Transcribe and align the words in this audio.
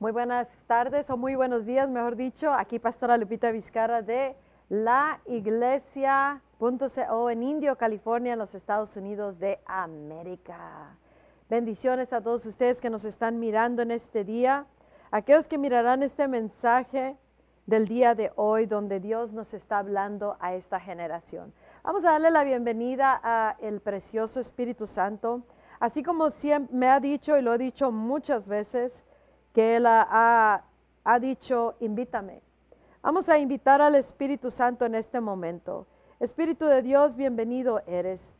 Muy 0.00 0.12
buenas 0.12 0.46
tardes 0.68 1.10
o 1.10 1.16
muy 1.16 1.34
buenos 1.34 1.66
días, 1.66 1.88
mejor 1.88 2.14
dicho. 2.14 2.52
Aquí 2.52 2.78
Pastora 2.78 3.16
Lupita 3.16 3.50
Vizcarra 3.50 4.00
de 4.00 4.36
la 4.68 5.20
iglesia.co 5.26 6.10
en 7.30 7.42
Indio, 7.42 7.74
California, 7.76 8.34
en 8.34 8.38
los 8.38 8.54
Estados 8.54 8.96
Unidos 8.96 9.40
de 9.40 9.58
América. 9.66 10.96
Bendiciones 11.50 12.12
a 12.12 12.20
todos 12.20 12.46
ustedes 12.46 12.80
que 12.80 12.90
nos 12.90 13.04
están 13.04 13.40
mirando 13.40 13.82
en 13.82 13.90
este 13.90 14.22
día, 14.22 14.66
aquellos 15.10 15.48
que 15.48 15.58
mirarán 15.58 16.04
este 16.04 16.28
mensaje 16.28 17.16
del 17.66 17.88
día 17.88 18.14
de 18.14 18.30
hoy 18.36 18.66
donde 18.66 19.00
Dios 19.00 19.32
nos 19.32 19.52
está 19.52 19.78
hablando 19.78 20.36
a 20.38 20.54
esta 20.54 20.78
generación. 20.78 21.52
Vamos 21.82 22.04
a 22.04 22.12
darle 22.12 22.30
la 22.30 22.44
bienvenida 22.44 23.20
a 23.20 23.56
el 23.60 23.80
precioso 23.80 24.38
Espíritu 24.38 24.86
Santo, 24.86 25.42
así 25.80 26.04
como 26.04 26.30
siempre 26.30 26.76
me 26.76 26.86
ha 26.86 27.00
dicho 27.00 27.36
y 27.36 27.42
lo 27.42 27.52
he 27.52 27.58
dicho 27.58 27.90
muchas 27.90 28.48
veces, 28.48 29.04
que 29.58 29.74
Él 29.74 29.86
ha, 29.88 30.62
dicho, 31.20 31.74
invítame. 31.80 32.42
Vamos 33.02 33.28
a 33.28 33.38
invitar 33.38 33.82
al 33.82 33.96
Espíritu 33.96 34.52
Santo 34.52 34.86
en 34.86 34.94
este 34.94 35.20
momento. 35.20 35.88
Espíritu 36.20 36.66
de 36.66 36.80
Dios, 36.80 37.16
bienvenido 37.16 37.82
eres. 37.88 38.36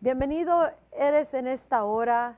Bienvenido 0.00 0.68
eres 0.90 1.32
en 1.34 1.46
esta 1.46 1.84
hora, 1.84 2.36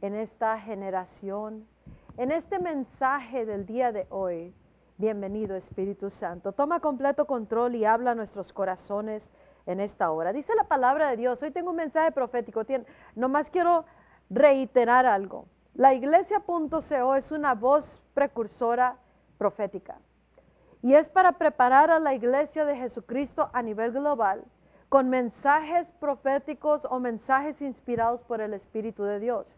en 0.00 0.14
esta 0.14 0.58
generación, 0.58 1.68
en 2.16 2.30
este 2.30 2.58
mensaje 2.58 3.44
del 3.44 3.66
día 3.66 3.92
de 3.92 4.06
hoy. 4.08 4.54
Bienvenido 4.96 5.56
Espíritu 5.56 6.08
Santo. 6.08 6.52
Toma 6.52 6.80
completo 6.80 7.26
control 7.26 7.74
y 7.74 7.84
habla 7.84 8.12
a 8.12 8.14
nuestros 8.14 8.50
corazones 8.54 9.28
en 9.66 9.80
esta 9.80 10.10
hora. 10.10 10.32
Dice 10.32 10.54
la 10.54 10.64
palabra 10.64 11.10
de 11.10 11.18
Dios. 11.18 11.42
Hoy 11.42 11.50
tengo 11.50 11.68
un 11.68 11.76
mensaje 11.76 12.12
profético. 12.12 12.62
Nomás 13.14 13.50
quiero 13.50 13.84
reiterar 14.30 15.04
algo. 15.04 15.44
La 15.78 15.94
iglesia.co 15.94 17.14
es 17.14 17.30
una 17.30 17.54
voz 17.54 18.02
precursora 18.12 18.96
profética 19.38 20.00
y 20.82 20.94
es 20.94 21.08
para 21.08 21.38
preparar 21.38 21.92
a 21.92 22.00
la 22.00 22.14
iglesia 22.14 22.64
de 22.64 22.74
Jesucristo 22.74 23.48
a 23.52 23.62
nivel 23.62 23.92
global 23.92 24.42
con 24.88 25.08
mensajes 25.08 25.92
proféticos 26.00 26.84
o 26.84 26.98
mensajes 26.98 27.62
inspirados 27.62 28.24
por 28.24 28.40
el 28.40 28.54
Espíritu 28.54 29.04
de 29.04 29.20
Dios. 29.20 29.56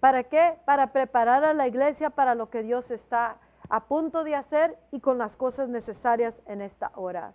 ¿Para 0.00 0.24
qué? 0.24 0.56
Para 0.64 0.94
preparar 0.94 1.44
a 1.44 1.52
la 1.52 1.68
iglesia 1.68 2.08
para 2.08 2.34
lo 2.34 2.48
que 2.48 2.62
Dios 2.62 2.90
está 2.90 3.36
a 3.68 3.80
punto 3.80 4.24
de 4.24 4.36
hacer 4.36 4.78
y 4.90 5.00
con 5.00 5.18
las 5.18 5.36
cosas 5.36 5.68
necesarias 5.68 6.40
en 6.46 6.62
esta 6.62 6.90
hora. 6.94 7.34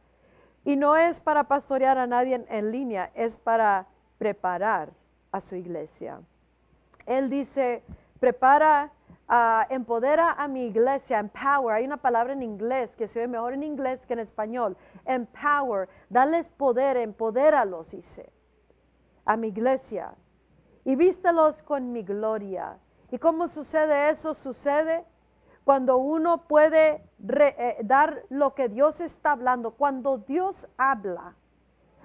Y 0.63 0.77
no 0.77 0.95
es 0.95 1.21
para 1.21 1.43
pastorear 1.43 1.99
a 1.99 2.07
nadie 2.07 2.43
en, 2.49 2.71
línea, 2.71 3.11
es 3.13 3.37
para 3.37 3.85
preparar 4.17 4.89
a 5.31 5.41
su 5.41 5.55
iglesia. 5.55 6.21
Él 7.05 7.29
dice, 7.29 7.83
prepara, 8.19 8.91
uh, 9.29 9.73
empodera 9.73 10.31
a 10.33 10.47
mi 10.47 10.65
iglesia, 10.67 11.19
empower. 11.19 11.75
Hay 11.75 11.85
una 11.85 11.97
palabra 11.97 12.33
en 12.33 12.43
inglés 12.43 12.95
que 12.95 13.07
se 13.07 13.19
ve 13.19 13.27
mejor 13.27 13.53
en 13.53 13.63
inglés 13.63 14.05
que 14.05 14.13
en 14.13 14.19
español. 14.19 14.77
Empower, 15.05 15.89
dales 16.09 16.49
poder, 16.49 16.97
empodéralos, 16.97 17.91
dice, 17.91 18.31
a 19.25 19.37
mi 19.37 19.47
iglesia. 19.47 20.13
Y 20.83 20.95
vístelos 20.95 21.63
con 21.63 21.91
mi 21.91 22.03
gloria. 22.03 22.77
¿Y 23.11 23.17
cómo 23.17 23.47
sucede 23.47 24.09
eso? 24.09 24.33
Sucede 24.33 25.05
cuando 25.63 25.97
uno 25.97 26.47
puede 26.47 27.03
eh, 27.27 27.77
dar 27.83 28.23
lo 28.29 28.53
que 28.53 28.69
Dios 28.69 29.01
está 29.01 29.31
hablando. 29.31 29.71
Cuando 29.71 30.19
Dios 30.19 30.67
habla, 30.77 31.35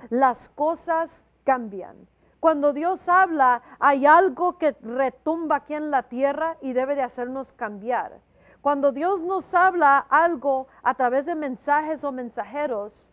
las 0.08 0.48
cosas 0.48 1.22
cambian. 1.45 2.08
Cuando 2.41 2.72
Dios 2.72 3.06
habla, 3.06 3.60
hay 3.78 4.06
algo 4.06 4.56
que 4.56 4.74
retumba 4.80 5.56
aquí 5.56 5.74
en 5.74 5.91
la 5.91 6.05
tierra 6.05 6.56
y 6.62 6.72
debe 6.72 6.94
de 6.94 7.02
hacernos 7.02 7.52
cambiar. 7.52 8.19
Cuando 8.62 8.92
Dios 8.92 9.22
nos 9.22 9.55
habla 9.55 9.98
algo 10.08 10.66
a 10.83 10.94
través 10.94 11.27
de 11.27 11.34
mensajes 11.34 12.02
o 12.02 12.12
mensajeros, 12.12 13.08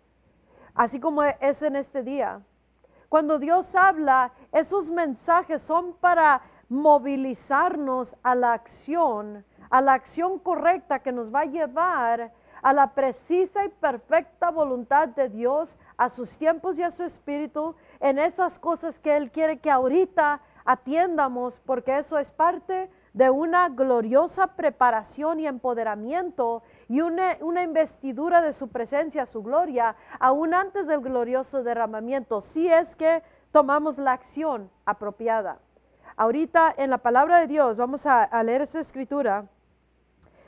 así 0.73 1.00
como 1.02 1.23
es 1.23 1.61
en 1.61 1.75
este 1.75 2.03
día, 2.03 2.42
cuando 3.10 3.37
Dios 3.37 3.76
habla, 3.76 4.32
esos 4.52 4.89
mensajes 4.92 5.61
son 5.61 5.93
para 5.93 6.42
movilizarnos 6.70 8.16
a 8.23 8.33
la 8.36 8.54
acción, 8.54 9.45
a 9.70 9.82
la 9.82 9.93
acción 9.93 10.39
correcta 10.39 10.99
que 10.99 11.11
nos 11.11 11.33
va 11.33 11.42
a 11.42 11.45
llevar 11.45 12.32
a 12.61 12.73
la 12.73 12.93
precisa 12.93 13.66
y 13.66 13.70
perfecta 13.70 14.52
voluntad 14.52 15.10
de 15.10 15.30
Dios, 15.30 15.77
a 15.95 16.10
sus 16.10 16.37
tiempos 16.37 16.77
y 16.77 16.83
a 16.83 16.92
su 16.92 17.04
espíritu, 17.04 17.76
en 18.00 18.20
esas 18.20 18.60
cosas 18.60 19.00
que 19.00 19.16
Él 19.16 19.32
quiere 19.32 19.60
que 19.60 19.72
ahorita 19.72 20.42
atiendamos, 20.66 21.60
porque 21.66 21.98
eso 21.98 22.18
es 22.18 22.32
parte 22.32 22.90
de 23.14 23.30
una 23.30 23.70
gloriosa 23.70 24.48
preparación 24.56 25.40
y 25.40 25.48
empoderamiento 25.48 26.62
y 26.88 27.02
una, 27.02 27.38
una, 27.42 27.64
investidura 27.64 28.42
de 28.42 28.54
su 28.54 28.68
presencia, 28.68 29.26
su 29.26 29.42
gloria, 29.42 29.96
aún 30.20 30.54
antes 30.54 30.86
del 30.88 31.02
glorioso 31.02 31.64
derramamiento, 31.64 32.42
si 32.42 32.72
es 32.72 32.96
que 32.96 33.24
tomamos 33.52 33.98
la 33.98 34.12
acción 34.12 34.70
apropiada. 34.86 35.58
Ahorita 36.16 36.74
en 36.78 36.90
la 36.90 36.98
palabra 36.98 37.40
de 37.40 37.48
Dios 37.48 37.78
vamos 37.78 38.06
a, 38.06 38.44
leer 38.44 38.62
esta 38.62 38.80
escritura 38.80 39.46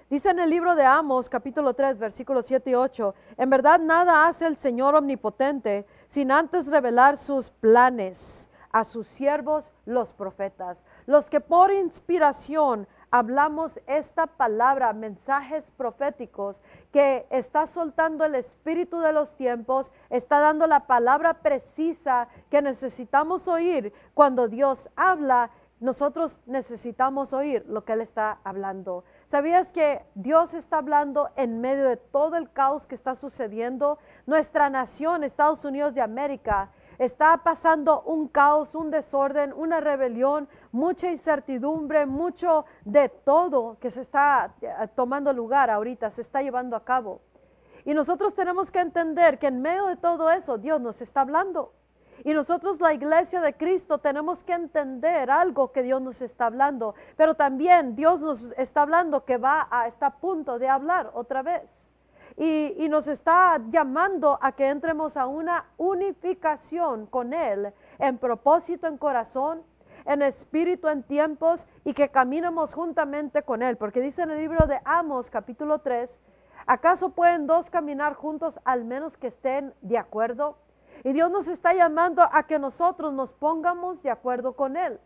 Dice 0.09 0.29
en 0.31 0.39
el 0.39 0.49
libro 0.49 0.75
de 0.75 0.83
Amos, 0.83 1.29
capítulo 1.29 1.75
3, 1.75 1.99
versículos 1.99 2.47
7 2.47 2.71
y 2.71 2.73
8, 2.73 3.13
en 3.37 3.49
verdad 3.51 3.79
nada 3.79 4.27
hace 4.27 4.47
el 4.47 4.57
Señor 4.57 4.95
omnipotente 4.95 5.85
sin 6.09 6.31
antes 6.31 6.67
revelar 6.67 7.17
sus 7.17 7.49
planes 7.49 8.49
a 8.71 8.83
sus 8.83 9.07
siervos 9.07 9.71
los 9.85 10.13
profetas, 10.13 10.83
los 11.07 11.29
que 11.29 11.39
por 11.39 11.71
inspiración 11.71 12.87
hablamos 13.11 13.79
esta 13.87 14.27
palabra, 14.27 14.93
mensajes 14.93 15.71
proféticos 15.71 16.61
que 16.91 17.25
está 17.29 17.65
soltando 17.65 18.25
el 18.25 18.35
espíritu 18.35 18.99
de 18.99 19.13
los 19.13 19.35
tiempos, 19.35 19.91
está 20.09 20.39
dando 20.39 20.67
la 20.67 20.85
palabra 20.85 21.35
precisa 21.35 22.27
que 22.49 22.61
necesitamos 22.61 23.47
oír 23.47 23.93
cuando 24.13 24.47
Dios 24.47 24.89
habla. 24.95 25.49
Nosotros 25.79 26.37
necesitamos 26.45 27.33
oír 27.33 27.65
lo 27.67 27.85
que 27.85 27.93
Él 27.93 28.01
está 28.01 28.39
hablando. 28.43 29.03
¿Sabías 29.29 29.71
que 29.71 30.01
Dios 30.15 30.55
está 30.55 30.79
hablando 30.79 31.29
en 31.35 31.61
medio 31.61 31.87
de 31.87 31.97
todo 31.97 32.35
el 32.35 32.51
caos 32.51 32.87
que 32.87 32.95
está 32.95 33.13
sucediendo? 33.13 33.99
Nuestra 34.25 34.71
nación, 34.71 35.23
Estados 35.23 35.63
Unidos 35.65 35.93
de 35.93 36.01
América, 36.01 36.71
está 36.97 37.37
pasando 37.43 38.01
un 38.01 38.27
caos, 38.27 38.73
un 38.73 38.89
desorden, 38.89 39.53
una 39.53 39.81
rebelión, 39.81 40.49
mucha 40.71 41.11
incertidumbre, 41.11 42.07
mucho 42.07 42.65
de 42.85 43.09
todo 43.09 43.77
que 43.79 43.91
se 43.91 44.01
está 44.01 44.55
eh, 44.61 44.73
tomando 44.95 45.31
lugar 45.31 45.69
ahorita, 45.69 46.09
se 46.09 46.21
está 46.21 46.41
llevando 46.41 46.75
a 46.75 46.83
cabo. 46.83 47.21
Y 47.85 47.93
nosotros 47.93 48.33
tenemos 48.33 48.71
que 48.71 48.79
entender 48.79 49.37
que 49.37 49.45
en 49.45 49.61
medio 49.61 49.85
de 49.85 49.97
todo 49.97 50.31
eso 50.31 50.57
Dios 50.57 50.81
nos 50.81 51.03
está 51.03 51.21
hablando. 51.21 51.71
Y 52.23 52.33
nosotros, 52.33 52.81
la 52.81 52.93
iglesia 52.93 53.41
de 53.41 53.53
Cristo, 53.53 53.99
tenemos 53.99 54.43
que 54.43 54.53
entender 54.53 55.31
algo 55.31 55.71
que 55.71 55.83
Dios 55.83 56.01
nos 56.01 56.21
está 56.21 56.47
hablando, 56.47 56.95
pero 57.15 57.35
también 57.35 57.95
Dios 57.95 58.21
nos 58.21 58.51
está 58.57 58.81
hablando 58.81 59.23
que 59.23 59.37
va 59.37 59.67
a, 59.71 59.87
está 59.87 60.07
a 60.07 60.15
punto 60.17 60.59
de 60.59 60.67
hablar 60.67 61.11
otra 61.13 61.41
vez. 61.41 61.63
Y, 62.35 62.75
y 62.77 62.89
nos 62.89 63.07
está 63.07 63.59
llamando 63.69 64.37
a 64.41 64.51
que 64.51 64.69
entremos 64.69 65.17
a 65.17 65.27
una 65.27 65.65
unificación 65.77 67.05
con 67.07 67.33
Él 67.33 67.73
en 67.97 68.17
propósito, 68.17 68.87
en 68.87 68.97
corazón, 68.97 69.63
en 70.05 70.21
espíritu, 70.21 70.87
en 70.87 71.03
tiempos 71.03 71.67
y 71.83 71.93
que 71.93 72.09
caminemos 72.09 72.73
juntamente 72.73 73.43
con 73.43 73.61
Él. 73.61 73.77
Porque 73.77 74.01
dice 74.01 74.21
en 74.21 74.31
el 74.31 74.39
libro 74.39 74.67
de 74.67 74.79
Amos 74.85 75.29
capítulo 75.29 75.79
3, 75.79 76.09
¿acaso 76.65 77.09
pueden 77.09 77.47
dos 77.47 77.69
caminar 77.69 78.13
juntos 78.13 78.59
al 78.63 78.85
menos 78.85 79.17
que 79.17 79.27
estén 79.27 79.73
de 79.81 79.97
acuerdo? 79.97 80.57
Y 81.03 81.13
Dios 81.13 81.31
nos 81.31 81.47
está 81.47 81.73
llamando 81.73 82.21
a 82.21 82.43
que 82.43 82.59
nosotros 82.59 83.13
nos 83.13 83.31
pongamos 83.31 84.01
de 84.01 84.11
acuerdo 84.11 84.53
con 84.53 84.77
Él 84.77 84.99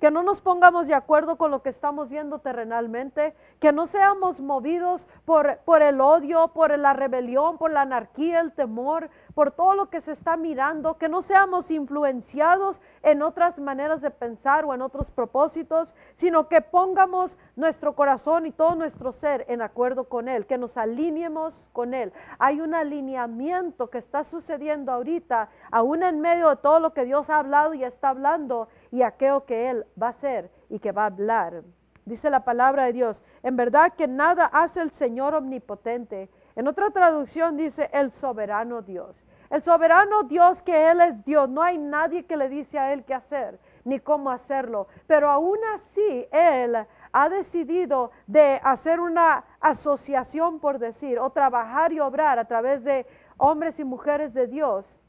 que 0.00 0.10
no 0.10 0.22
nos 0.22 0.40
pongamos 0.40 0.86
de 0.88 0.94
acuerdo 0.94 1.36
con 1.36 1.50
lo 1.50 1.62
que 1.62 1.68
estamos 1.68 2.08
viendo 2.08 2.38
terrenalmente, 2.38 3.34
que 3.60 3.72
no 3.72 3.84
seamos 3.84 4.40
movidos 4.40 5.06
por, 5.26 5.58
por, 5.58 5.82
el 5.82 6.00
odio, 6.00 6.48
por 6.48 6.76
la 6.78 6.94
rebelión, 6.94 7.58
por 7.58 7.70
la 7.70 7.82
anarquía, 7.82 8.40
el 8.40 8.52
temor, 8.52 9.10
por 9.34 9.52
todo 9.52 9.74
lo 9.74 9.90
que 9.90 10.00
se 10.00 10.12
está 10.12 10.36
mirando, 10.36 10.96
que 10.96 11.08
no 11.08 11.20
seamos 11.20 11.70
influenciados 11.70 12.80
en 13.02 13.22
otras 13.22 13.58
maneras 13.58 14.00
de 14.00 14.10
pensar 14.10 14.64
o 14.64 14.74
en 14.74 14.82
otros 14.82 15.10
propósitos, 15.10 15.94
sino 16.16 16.48
que 16.48 16.62
pongamos 16.62 17.36
nuestro 17.56 17.94
corazón 17.94 18.46
y 18.46 18.52
todo 18.52 18.74
nuestro 18.74 19.12
ser 19.12 19.44
en 19.48 19.60
acuerdo 19.60 20.04
con 20.04 20.28
Él, 20.28 20.46
que 20.46 20.58
nos 20.58 20.78
alineemos 20.78 21.66
con 21.72 21.92
Él. 21.92 22.12
Hay 22.38 22.60
un 22.60 22.74
alineamiento 22.74 23.90
que 23.90 23.98
está 23.98 24.24
sucediendo 24.24 24.92
ahorita, 24.92 25.50
aún 25.70 26.02
en 26.02 26.20
medio 26.20 26.48
de 26.48 26.56
todo 26.56 26.80
lo 26.80 26.94
que 26.94 27.04
Dios 27.04 27.28
ha 27.28 27.38
hablado 27.38 27.74
y 27.74 27.84
está 27.84 28.08
hablando 28.08 28.68
y 28.90 29.02
aquello 29.02 29.44
que 29.44 29.70
Él 29.70 29.86
va 30.00 30.08
a 30.08 30.10
hacer 30.10 30.50
y 30.68 30.78
que 30.78 30.92
va 30.92 31.02
a 31.02 31.06
hablar. 31.06 31.62
Dice 32.04 32.30
la 32.30 32.44
palabra 32.44 32.84
de 32.84 32.92
Dios, 32.92 33.22
en 33.42 33.56
verdad 33.56 33.92
que 33.92 34.08
nada 34.08 34.46
hace 34.46 34.80
el 34.80 34.90
Señor 34.90 35.34
omnipotente. 35.34 36.28
En 36.56 36.66
otra 36.66 36.90
traducción 36.90 37.56
dice 37.56 37.90
el 37.92 38.10
soberano 38.10 38.82
Dios. 38.82 39.24
El 39.50 39.62
soberano 39.62 40.22
Dios 40.22 40.62
que 40.62 40.90
Él 40.90 41.00
es 41.00 41.24
Dios, 41.24 41.48
no 41.48 41.62
hay 41.62 41.76
nadie 41.76 42.24
que 42.24 42.36
le 42.36 42.48
dice 42.48 42.78
a 42.78 42.92
Él 42.92 43.04
qué 43.04 43.14
hacer 43.14 43.58
ni 43.84 43.98
cómo 43.98 44.30
hacerlo. 44.30 44.88
Pero 45.06 45.28
aún 45.30 45.58
así 45.74 46.26
Él 46.30 46.76
ha 47.12 47.28
decidido 47.28 48.12
de 48.26 48.60
hacer 48.62 49.00
una 49.00 49.44
asociación, 49.60 50.60
por 50.60 50.78
decir, 50.78 51.18
o 51.18 51.30
trabajar 51.30 51.92
y 51.92 52.00
obrar 52.00 52.38
a 52.38 52.44
través 52.44 52.84
de 52.84 53.06
hombres 53.36 53.80
y 53.80 53.84
mujeres 53.84 54.32
de 54.34 54.46
Dios 54.46 55.00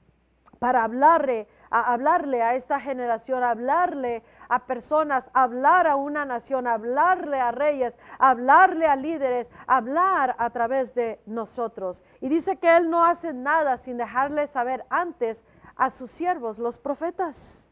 para 0.59 0.83
hablarle 0.83 1.47
a 1.71 1.93
hablarle 1.93 2.43
a 2.43 2.55
esta 2.55 2.79
generación, 2.79 3.43
hablarle 3.43 4.21
a 4.49 4.59
personas, 4.59 5.25
hablar 5.33 5.87
a 5.87 5.95
una 5.95 6.25
nación, 6.25 6.67
hablarle 6.67 7.39
a 7.39 7.51
reyes, 7.51 7.93
hablarle 8.19 8.85
a 8.85 8.95
líderes, 8.95 9.47
hablar 9.65 10.35
a 10.37 10.49
través 10.49 10.93
de 10.93 11.19
nosotros. 11.25 12.03
Y 12.19 12.27
dice 12.27 12.57
que 12.57 12.75
Él 12.75 12.89
no 12.89 13.05
hace 13.05 13.33
nada 13.33 13.77
sin 13.77 13.97
dejarle 13.97 14.47
saber 14.47 14.83
antes 14.89 15.37
a 15.77 15.89
sus 15.89 16.11
siervos, 16.11 16.59
los 16.59 16.77
profetas. 16.77 17.65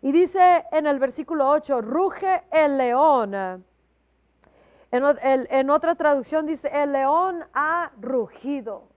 Y 0.00 0.10
dice 0.12 0.64
en 0.72 0.86
el 0.86 0.98
versículo 0.98 1.48
8, 1.48 1.82
ruge 1.82 2.42
el 2.50 2.78
león. 2.78 3.64
En 4.90 5.70
otra 5.70 5.94
traducción 5.96 6.46
dice, 6.46 6.70
el 6.72 6.92
león 6.92 7.44
ha 7.52 7.90
rugido. 8.00 8.93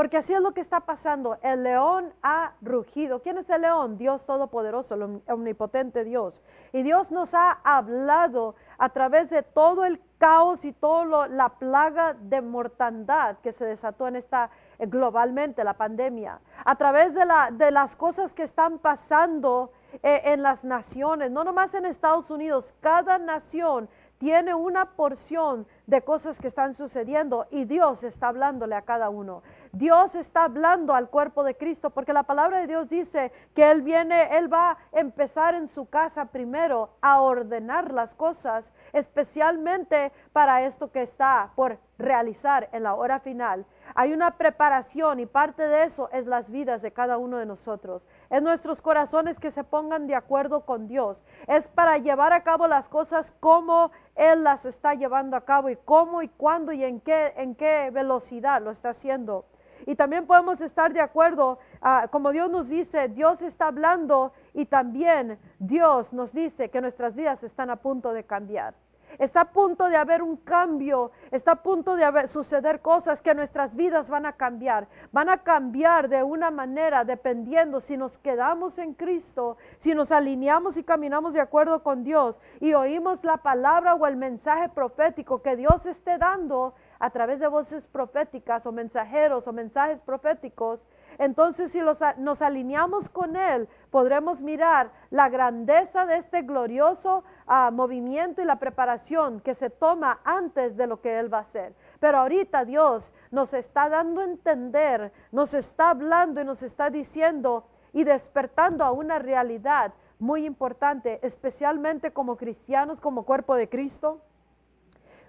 Porque 0.00 0.16
así 0.16 0.32
es 0.32 0.40
lo 0.40 0.52
que 0.52 0.62
está 0.62 0.80
pasando. 0.80 1.36
El 1.42 1.62
león 1.62 2.14
ha 2.22 2.54
rugido. 2.62 3.20
¿Quién 3.20 3.36
es 3.36 3.50
el 3.50 3.60
león? 3.60 3.98
Dios 3.98 4.24
Todopoderoso, 4.24 4.94
el 4.94 5.20
omnipotente 5.28 6.04
Dios. 6.04 6.42
Y 6.72 6.82
Dios 6.82 7.10
nos 7.10 7.34
ha 7.34 7.58
hablado 7.62 8.54
a 8.78 8.88
través 8.88 9.28
de 9.28 9.42
todo 9.42 9.84
el 9.84 10.00
caos 10.16 10.64
y 10.64 10.72
toda 10.72 11.28
la 11.28 11.50
plaga 11.50 12.14
de 12.14 12.40
mortandad 12.40 13.36
que 13.42 13.52
se 13.52 13.66
desató 13.66 14.08
en 14.08 14.16
esta 14.16 14.48
eh, 14.78 14.86
globalmente, 14.86 15.64
la 15.64 15.74
pandemia. 15.74 16.40
A 16.64 16.76
través 16.76 17.12
de, 17.12 17.26
la, 17.26 17.50
de 17.50 17.70
las 17.70 17.94
cosas 17.94 18.32
que 18.32 18.44
están 18.44 18.78
pasando 18.78 19.70
eh, 20.02 20.22
en 20.24 20.42
las 20.42 20.64
naciones, 20.64 21.30
no 21.30 21.44
nomás 21.44 21.74
en 21.74 21.84
Estados 21.84 22.30
Unidos, 22.30 22.72
cada 22.80 23.18
nación 23.18 23.90
tiene 24.20 24.52
una 24.52 24.84
porción 24.84 25.66
de 25.86 26.02
cosas 26.02 26.38
que 26.38 26.48
están 26.48 26.74
sucediendo 26.74 27.46
y 27.50 27.64
Dios 27.64 28.04
está 28.04 28.28
hablándole 28.28 28.74
a 28.74 28.82
cada 28.82 29.08
uno. 29.08 29.42
Dios 29.72 30.16
está 30.16 30.44
hablando 30.44 30.94
al 30.94 31.08
cuerpo 31.10 31.44
de 31.44 31.56
Cristo 31.56 31.90
porque 31.90 32.12
la 32.12 32.24
palabra 32.24 32.58
de 32.58 32.66
Dios 32.66 32.88
dice 32.88 33.30
que 33.54 33.70
Él 33.70 33.82
viene, 33.82 34.36
Él 34.36 34.52
va 34.52 34.72
a 34.72 34.78
empezar 34.92 35.54
en 35.54 35.68
su 35.68 35.88
casa 35.88 36.24
primero 36.24 36.90
a 37.00 37.20
ordenar 37.20 37.92
las 37.92 38.16
cosas, 38.16 38.72
especialmente 38.92 40.10
para 40.32 40.64
esto 40.66 40.90
que 40.90 41.02
está 41.02 41.52
por 41.54 41.78
realizar 41.98 42.68
en 42.72 42.82
la 42.82 42.94
hora 42.94 43.20
final. 43.20 43.64
Hay 43.94 44.12
una 44.12 44.32
preparación 44.32 45.20
y 45.20 45.26
parte 45.26 45.62
de 45.62 45.84
eso 45.84 46.08
es 46.12 46.26
las 46.26 46.50
vidas 46.50 46.82
de 46.82 46.92
cada 46.92 47.16
uno 47.18 47.36
de 47.36 47.46
nosotros. 47.46 48.02
Es 48.28 48.42
nuestros 48.42 48.82
corazones 48.82 49.38
que 49.38 49.52
se 49.52 49.62
pongan 49.62 50.08
de 50.08 50.16
acuerdo 50.16 50.64
con 50.64 50.88
Dios. 50.88 51.20
Es 51.46 51.68
para 51.68 51.98
llevar 51.98 52.32
a 52.32 52.42
cabo 52.42 52.66
las 52.66 52.88
cosas 52.88 53.32
como 53.38 53.92
Él 54.16 54.42
las 54.42 54.64
está 54.64 54.94
llevando 54.94 55.36
a 55.36 55.44
cabo 55.44 55.70
y 55.70 55.76
cómo 55.76 56.22
y 56.22 56.28
cuándo 56.28 56.72
y 56.72 56.82
en 56.82 57.00
qué, 57.00 57.34
en 57.36 57.54
qué 57.54 57.90
velocidad 57.92 58.60
lo 58.62 58.72
está 58.72 58.90
haciendo. 58.90 59.44
Y 59.86 59.96
también 59.96 60.26
podemos 60.26 60.60
estar 60.60 60.92
de 60.92 61.00
acuerdo, 61.00 61.58
ah, 61.80 62.08
como 62.10 62.32
Dios 62.32 62.50
nos 62.50 62.68
dice, 62.68 63.08
Dios 63.08 63.42
está 63.42 63.68
hablando 63.68 64.32
y 64.54 64.66
también 64.66 65.38
Dios 65.58 66.12
nos 66.12 66.32
dice 66.32 66.70
que 66.70 66.80
nuestras 66.80 67.14
vidas 67.14 67.42
están 67.42 67.70
a 67.70 67.76
punto 67.76 68.12
de 68.12 68.24
cambiar. 68.24 68.74
Está 69.18 69.42
a 69.42 69.52
punto 69.52 69.88
de 69.88 69.96
haber 69.96 70.22
un 70.22 70.36
cambio, 70.36 71.10
está 71.30 71.52
a 71.52 71.62
punto 71.62 71.96
de 71.96 72.26
suceder 72.28 72.80
cosas 72.80 73.20
que 73.20 73.34
nuestras 73.34 73.74
vidas 73.74 74.08
van 74.08 74.26
a 74.26 74.32
cambiar. 74.32 74.86
Van 75.12 75.28
a 75.28 75.38
cambiar 75.38 76.08
de 76.08 76.22
una 76.22 76.50
manera 76.50 77.04
dependiendo 77.04 77.80
si 77.80 77.96
nos 77.96 78.18
quedamos 78.18 78.78
en 78.78 78.94
Cristo, 78.94 79.56
si 79.78 79.94
nos 79.94 80.12
alineamos 80.12 80.76
y 80.76 80.84
caminamos 80.84 81.34
de 81.34 81.40
acuerdo 81.40 81.82
con 81.82 82.04
Dios 82.04 82.40
y 82.60 82.74
oímos 82.74 83.22
la 83.24 83.38
palabra 83.38 83.94
o 83.94 84.06
el 84.06 84.16
mensaje 84.16 84.68
profético 84.68 85.42
que 85.42 85.56
Dios 85.56 85.84
esté 85.86 86.18
dando 86.18 86.74
a 87.00 87.10
través 87.10 87.40
de 87.40 87.48
voces 87.48 87.88
proféticas 87.88 88.64
o 88.66 88.72
mensajeros 88.72 89.48
o 89.48 89.52
mensajes 89.52 90.00
proféticos 90.02 90.80
entonces, 91.20 91.70
si 91.72 91.80
nos 92.16 92.40
alineamos 92.40 93.10
con 93.10 93.36
Él, 93.36 93.68
podremos 93.90 94.40
mirar 94.40 94.90
la 95.10 95.28
grandeza 95.28 96.06
de 96.06 96.16
este 96.16 96.40
glorioso 96.40 97.24
ah, 97.46 97.70
movimiento 97.70 98.40
y 98.40 98.46
la 98.46 98.58
preparación 98.58 99.40
que 99.40 99.54
se 99.54 99.68
toma 99.68 100.20
antes 100.24 100.78
de 100.78 100.86
lo 100.86 101.02
que 101.02 101.18
Él 101.18 101.30
va 101.32 101.38
a 101.38 101.42
hacer. 101.42 101.74
Pero 102.00 102.20
ahorita 102.20 102.64
Dios 102.64 103.12
nos 103.30 103.52
está 103.52 103.90
dando 103.90 104.22
a 104.22 104.24
entender, 104.24 105.12
nos 105.30 105.52
está 105.52 105.90
hablando 105.90 106.40
y 106.40 106.44
nos 106.46 106.62
está 106.62 106.88
diciendo 106.88 107.66
y 107.92 108.04
despertando 108.04 108.82
a 108.82 108.92
una 108.92 109.18
realidad 109.18 109.92
muy 110.18 110.46
importante, 110.46 111.18
especialmente 111.22 112.12
como 112.12 112.38
cristianos, 112.38 112.98
como 112.98 113.24
cuerpo 113.24 113.56
de 113.56 113.68
Cristo, 113.68 114.22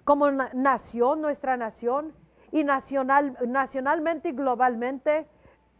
como 0.03 0.31
nación, 0.31 1.21
nuestra 1.21 1.57
nación, 1.57 2.13
y 2.51 2.63
nacional, 2.63 3.38
nacionalmente 3.48 4.30
y 4.30 4.33
globalmente 4.33 5.25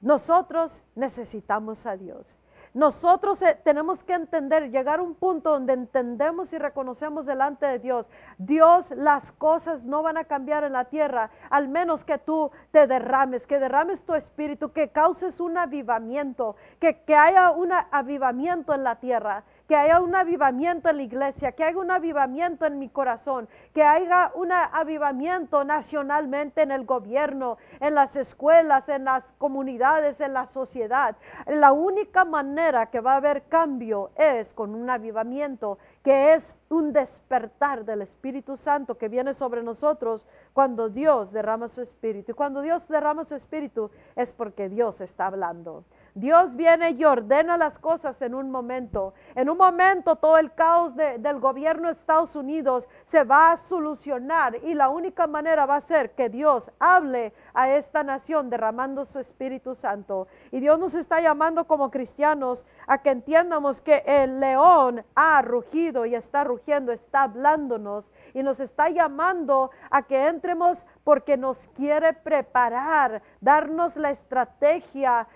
nosotros 0.02 0.84
necesitamos 0.96 1.86
a 1.86 1.96
Dios. 1.96 2.38
Nosotros 2.74 3.42
eh, 3.42 3.60
tenemos 3.66 4.02
que 4.02 4.14
entender, 4.14 4.72
llegar 4.72 5.00
a 5.00 5.04
un 5.04 5.14
punto 5.14 5.52
donde 5.52 5.74
entendemos 5.74 6.54
y 6.54 6.58
reconocemos 6.58 7.26
delante 7.26 7.66
de 7.66 7.80
Dios, 7.80 8.06
Dios, 8.38 8.92
las 8.92 9.34
cosas 9.34 9.84
no 9.84 10.02
van 10.02 10.16
a 10.16 10.24
cambiar 10.24 10.64
en 10.64 10.72
la 10.72 10.86
tierra, 10.86 11.32
al 11.50 11.68
menos 11.68 12.06
que 12.06 12.18
tú 12.18 12.50
te 12.72 12.88
derrames, 12.88 13.46
que 13.46 13.60
derrames 13.60 14.04
tu 14.04 14.14
espíritu, 14.16 14.72
que 14.72 14.88
causes 14.88 15.42
un 15.42 15.58
avivamiento, 15.58 16.56
que, 16.80 17.04
que 17.04 17.14
haya 17.14 17.52
un 17.52 17.74
avivamiento 17.74 18.74
en 18.74 18.86
la 18.86 18.96
tierra 18.96 19.44
que 19.72 19.78
haya 19.78 20.02
un 20.02 20.14
avivamiento 20.14 20.90
en 20.90 20.98
la 20.98 21.04
iglesia, 21.04 21.54
que 21.54 21.64
haya 21.64 21.78
un 21.78 21.92
avivamiento 21.92 22.66
en 22.66 22.78
mi 22.78 22.90
corazón, 22.90 23.48
que 23.74 23.82
haya 23.82 24.30
un 24.36 24.52
avivamiento 24.52 25.64
nacionalmente 25.64 26.64
en 26.64 26.72
el 26.72 26.84
gobierno, 26.84 27.58
en 27.80 27.96
las 27.96 28.18
escuelas, 28.18 28.90
en 28.90 29.06
las 29.06 29.24
comunidades, 29.38 30.20
en 30.20 30.34
la 30.34 30.46
sociedad. 30.48 31.16
La 31.48 31.72
única 31.72 32.26
manera 32.26 32.88
que 32.88 33.00
va 33.00 33.14
a 33.14 33.16
haber 33.16 33.44
cambio 33.44 34.12
es 34.18 34.54
con 34.54 34.76
un 34.76 34.90
avivamiento, 34.90 35.78
que 36.04 36.34
es 36.34 36.58
un 36.68 36.92
despertar 36.92 37.86
del 37.86 38.02
Espíritu 38.02 38.58
Santo 38.58 38.98
que 38.98 39.08
viene 39.08 39.34
sobre 39.34 39.64
nosotros 39.64 40.28
cuando 40.52 40.90
Dios 40.90 41.32
derrama 41.32 41.70
su 41.70 41.80
Espíritu. 41.80 42.32
Y 42.32 42.36
cuando 42.36 42.62
Dios 42.62 42.86
derrama 42.90 43.24
su 43.24 43.36
Espíritu 43.36 43.90
es 44.18 44.34
porque 44.34 44.68
Dios 44.68 45.00
está 45.00 45.28
hablando. 45.28 45.86
Dios 46.14 46.56
viene 46.56 46.92
y 46.92 47.06
ordena 47.06 47.58
las 47.58 47.80
cosas 47.80 48.22
en 48.22 48.36
un 48.36 48.52
momento. 48.52 49.14
En 49.36 49.50
un 49.50 49.58
momento 49.58 50.18
todo 50.18 50.38
el 50.38 50.54
caos 50.54 50.94
del 50.96 51.40
gobierno 51.40 51.88
de 51.88 51.94
Estados 51.94 52.36
Unidos 52.36 52.88
se 53.06 53.24
va 53.24 53.52
a 53.52 53.58
solucionar 53.58 54.58
y 54.64 54.74
la 54.74 54.90
única 54.90 55.26
manera 55.28 55.66
va 55.66 55.78
a 55.78 55.82
ser 55.82 56.12
que 56.12 56.30
Dios 56.30 56.70
hable 56.80 57.34
a 57.54 57.70
esta 57.72 58.04
nación 58.04 58.50
derramando 58.50 59.06
su 59.06 59.20
Espíritu 59.20 59.76
Santo. 59.76 60.28
Y 60.52 60.60
Dios 60.60 60.78
nos 60.80 60.96
está 60.96 61.22
llamando 61.22 61.66
como 61.66 61.92
cristianos 61.92 62.66
a 62.88 63.02
que 63.02 63.12
entiendamos 63.12 63.80
que 63.80 64.04
el 64.06 64.40
león 64.40 65.04
ha 65.16 65.42
rugido 65.42 66.06
y 66.06 66.16
está 66.16 66.44
rugiendo, 66.44 66.92
está 66.92 67.24
hablándonos 67.24 68.12
y 68.34 68.44
nos 68.44 68.60
está 68.60 68.90
llamando 68.90 69.72
a 69.90 70.04
que 70.04 70.28
entremos 70.28 70.86
porque 71.04 71.38
nos 71.38 71.68
quiere 71.76 72.14
preparar, 72.14 73.22
darnos 73.40 73.96
la 73.96 74.12
estrategia, 74.12 75.28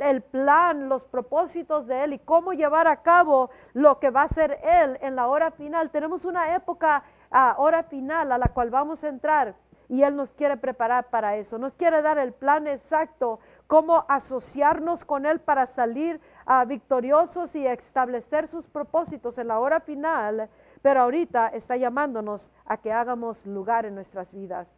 el 0.00 0.22
plan, 0.22 0.88
los 0.88 1.04
propósitos 1.04 1.86
de 1.86 2.04
Él 2.04 2.12
y 2.14 2.18
cómo 2.18 2.52
llevar 2.52 2.86
a 2.86 3.02
cabo 3.02 3.50
lo 3.72 3.98
que 3.98 4.10
va 4.10 4.22
a 4.22 4.28
ser 4.28 4.58
Él 4.62 4.98
en 5.00 5.16
la 5.16 5.28
hora 5.28 5.50
final. 5.50 5.90
Tenemos 5.90 6.24
una 6.24 6.54
época, 6.54 7.04
a 7.30 7.54
hora 7.58 7.84
final 7.84 8.32
a 8.32 8.38
la 8.38 8.48
cual 8.48 8.70
vamos 8.70 9.04
a 9.04 9.08
entrar 9.08 9.54
y 9.90 10.04
Él 10.04 10.14
nos 10.16 10.30
quiere 10.30 10.56
preparar 10.56 11.10
para 11.10 11.36
eso. 11.36 11.58
Nos 11.58 11.74
quiere 11.74 12.00
dar 12.00 12.16
el 12.18 12.32
plan 12.32 12.68
exacto, 12.68 13.40
cómo 13.66 14.04
asociarnos 14.08 15.04
con 15.04 15.26
Él 15.26 15.40
para 15.40 15.66
salir 15.66 16.20
a 16.46 16.64
victoriosos 16.64 17.54
y 17.56 17.66
establecer 17.66 18.46
sus 18.46 18.66
propósitos 18.68 19.36
en 19.38 19.48
la 19.48 19.58
hora 19.58 19.80
final 19.80 20.48
pero 20.82 21.02
ahorita 21.02 21.48
está 21.48 21.76
llamándonos 21.76 22.50
a 22.64 22.76
que 22.78 22.92
hagamos 22.92 23.44
lugar 23.46 23.86
en 23.86 23.94
nuestras 23.94 24.32
vidas, 24.32 24.68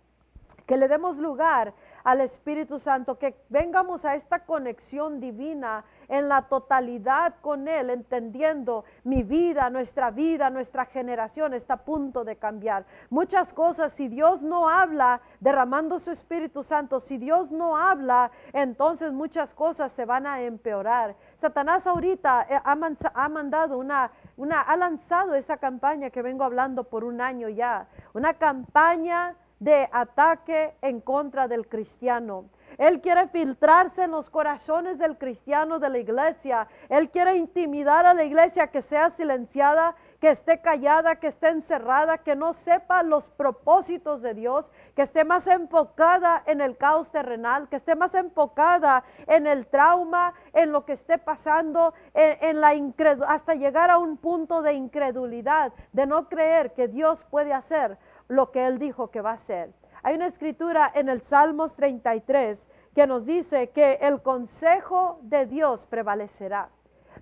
que 0.66 0.76
le 0.76 0.88
demos 0.88 1.18
lugar 1.18 1.74
al 2.04 2.20
Espíritu 2.20 2.78
Santo, 2.78 3.18
que 3.18 3.36
vengamos 3.48 4.04
a 4.04 4.14
esta 4.14 4.40
conexión 4.40 5.20
divina 5.20 5.84
en 6.08 6.28
la 6.28 6.42
totalidad 6.42 7.34
con 7.40 7.68
Él, 7.68 7.90
entendiendo 7.90 8.84
mi 9.04 9.22
vida, 9.22 9.70
nuestra 9.70 10.10
vida, 10.10 10.50
nuestra 10.50 10.84
generación 10.84 11.54
está 11.54 11.74
a 11.74 11.84
punto 11.84 12.24
de 12.24 12.36
cambiar. 12.36 12.84
Muchas 13.08 13.52
cosas, 13.52 13.92
si 13.92 14.08
Dios 14.08 14.42
no 14.42 14.68
habla 14.68 15.20
derramando 15.40 15.98
su 15.98 16.10
Espíritu 16.10 16.62
Santo, 16.62 17.00
si 17.00 17.18
Dios 17.18 17.50
no 17.50 17.76
habla, 17.76 18.30
entonces 18.52 19.12
muchas 19.12 19.54
cosas 19.54 19.92
se 19.92 20.04
van 20.04 20.26
a 20.26 20.42
empeorar. 20.42 21.14
Satanás 21.40 21.86
ahorita 21.86 22.46
eh, 22.48 22.60
ha, 22.62 23.28
mandado 23.28 23.78
una 23.78 24.10
una, 24.36 24.60
ha 24.60 24.76
lanzado 24.76 25.34
esa 25.34 25.56
campaña 25.56 26.10
que 26.10 26.22
vengo 26.22 26.44
hablando 26.44 26.84
por 26.84 27.04
un 27.04 27.20
año 27.20 27.48
ya, 27.48 27.86
una 28.14 28.34
campaña 28.34 29.36
de 29.62 29.88
ataque 29.92 30.74
en 30.82 31.00
contra 31.00 31.46
del 31.46 31.68
cristiano. 31.68 32.46
Él 32.78 33.00
quiere 33.00 33.28
filtrarse 33.28 34.02
en 34.02 34.10
los 34.10 34.28
corazones 34.28 34.98
del 34.98 35.16
cristiano 35.16 35.78
de 35.78 35.88
la 35.88 35.98
iglesia. 35.98 36.66
Él 36.88 37.10
quiere 37.10 37.36
intimidar 37.36 38.04
a 38.06 38.14
la 38.14 38.24
iglesia 38.24 38.66
que 38.66 38.82
sea 38.82 39.10
silenciada, 39.10 39.94
que 40.22 40.30
esté 40.30 40.60
callada, 40.60 41.16
que 41.16 41.26
esté 41.26 41.48
encerrada, 41.48 42.18
que 42.18 42.36
no 42.36 42.52
sepa 42.52 43.02
los 43.02 43.28
propósitos 43.30 44.22
de 44.22 44.34
Dios, 44.34 44.70
que 44.94 45.02
esté 45.02 45.24
más 45.24 45.48
enfocada 45.48 46.44
en 46.46 46.60
el 46.60 46.76
caos 46.76 47.10
terrenal, 47.10 47.68
que 47.68 47.74
esté 47.74 47.96
más 47.96 48.14
enfocada 48.14 49.02
en 49.26 49.48
el 49.48 49.66
trauma, 49.66 50.32
en 50.52 50.70
lo 50.70 50.84
que 50.84 50.92
esté 50.92 51.18
pasando, 51.18 51.92
en, 52.14 52.60
la 52.60 52.72
hasta 53.26 53.54
llegar 53.54 53.90
a 53.90 53.98
un 53.98 54.16
punto 54.16 54.62
de 54.62 54.74
incredulidad, 54.74 55.72
de 55.90 56.06
no 56.06 56.28
creer 56.28 56.72
que 56.72 56.86
Dios 56.86 57.24
puede 57.24 57.52
hacer 57.52 57.98
lo 58.28 58.52
que 58.52 58.64
Él 58.64 58.78
dijo 58.78 59.10
que 59.10 59.22
va 59.22 59.30
a 59.30 59.34
hacer. 59.34 59.72
Hay 60.04 60.14
una 60.14 60.28
escritura 60.28 60.88
en 60.94 61.08
el 61.08 61.22
Salmos 61.22 61.74
33 61.74 62.64
que 62.94 63.08
nos 63.08 63.26
dice 63.26 63.70
que 63.70 63.94
el 63.94 64.22
consejo 64.22 65.18
de 65.22 65.46
Dios 65.46 65.84
prevalecerá. 65.86 66.68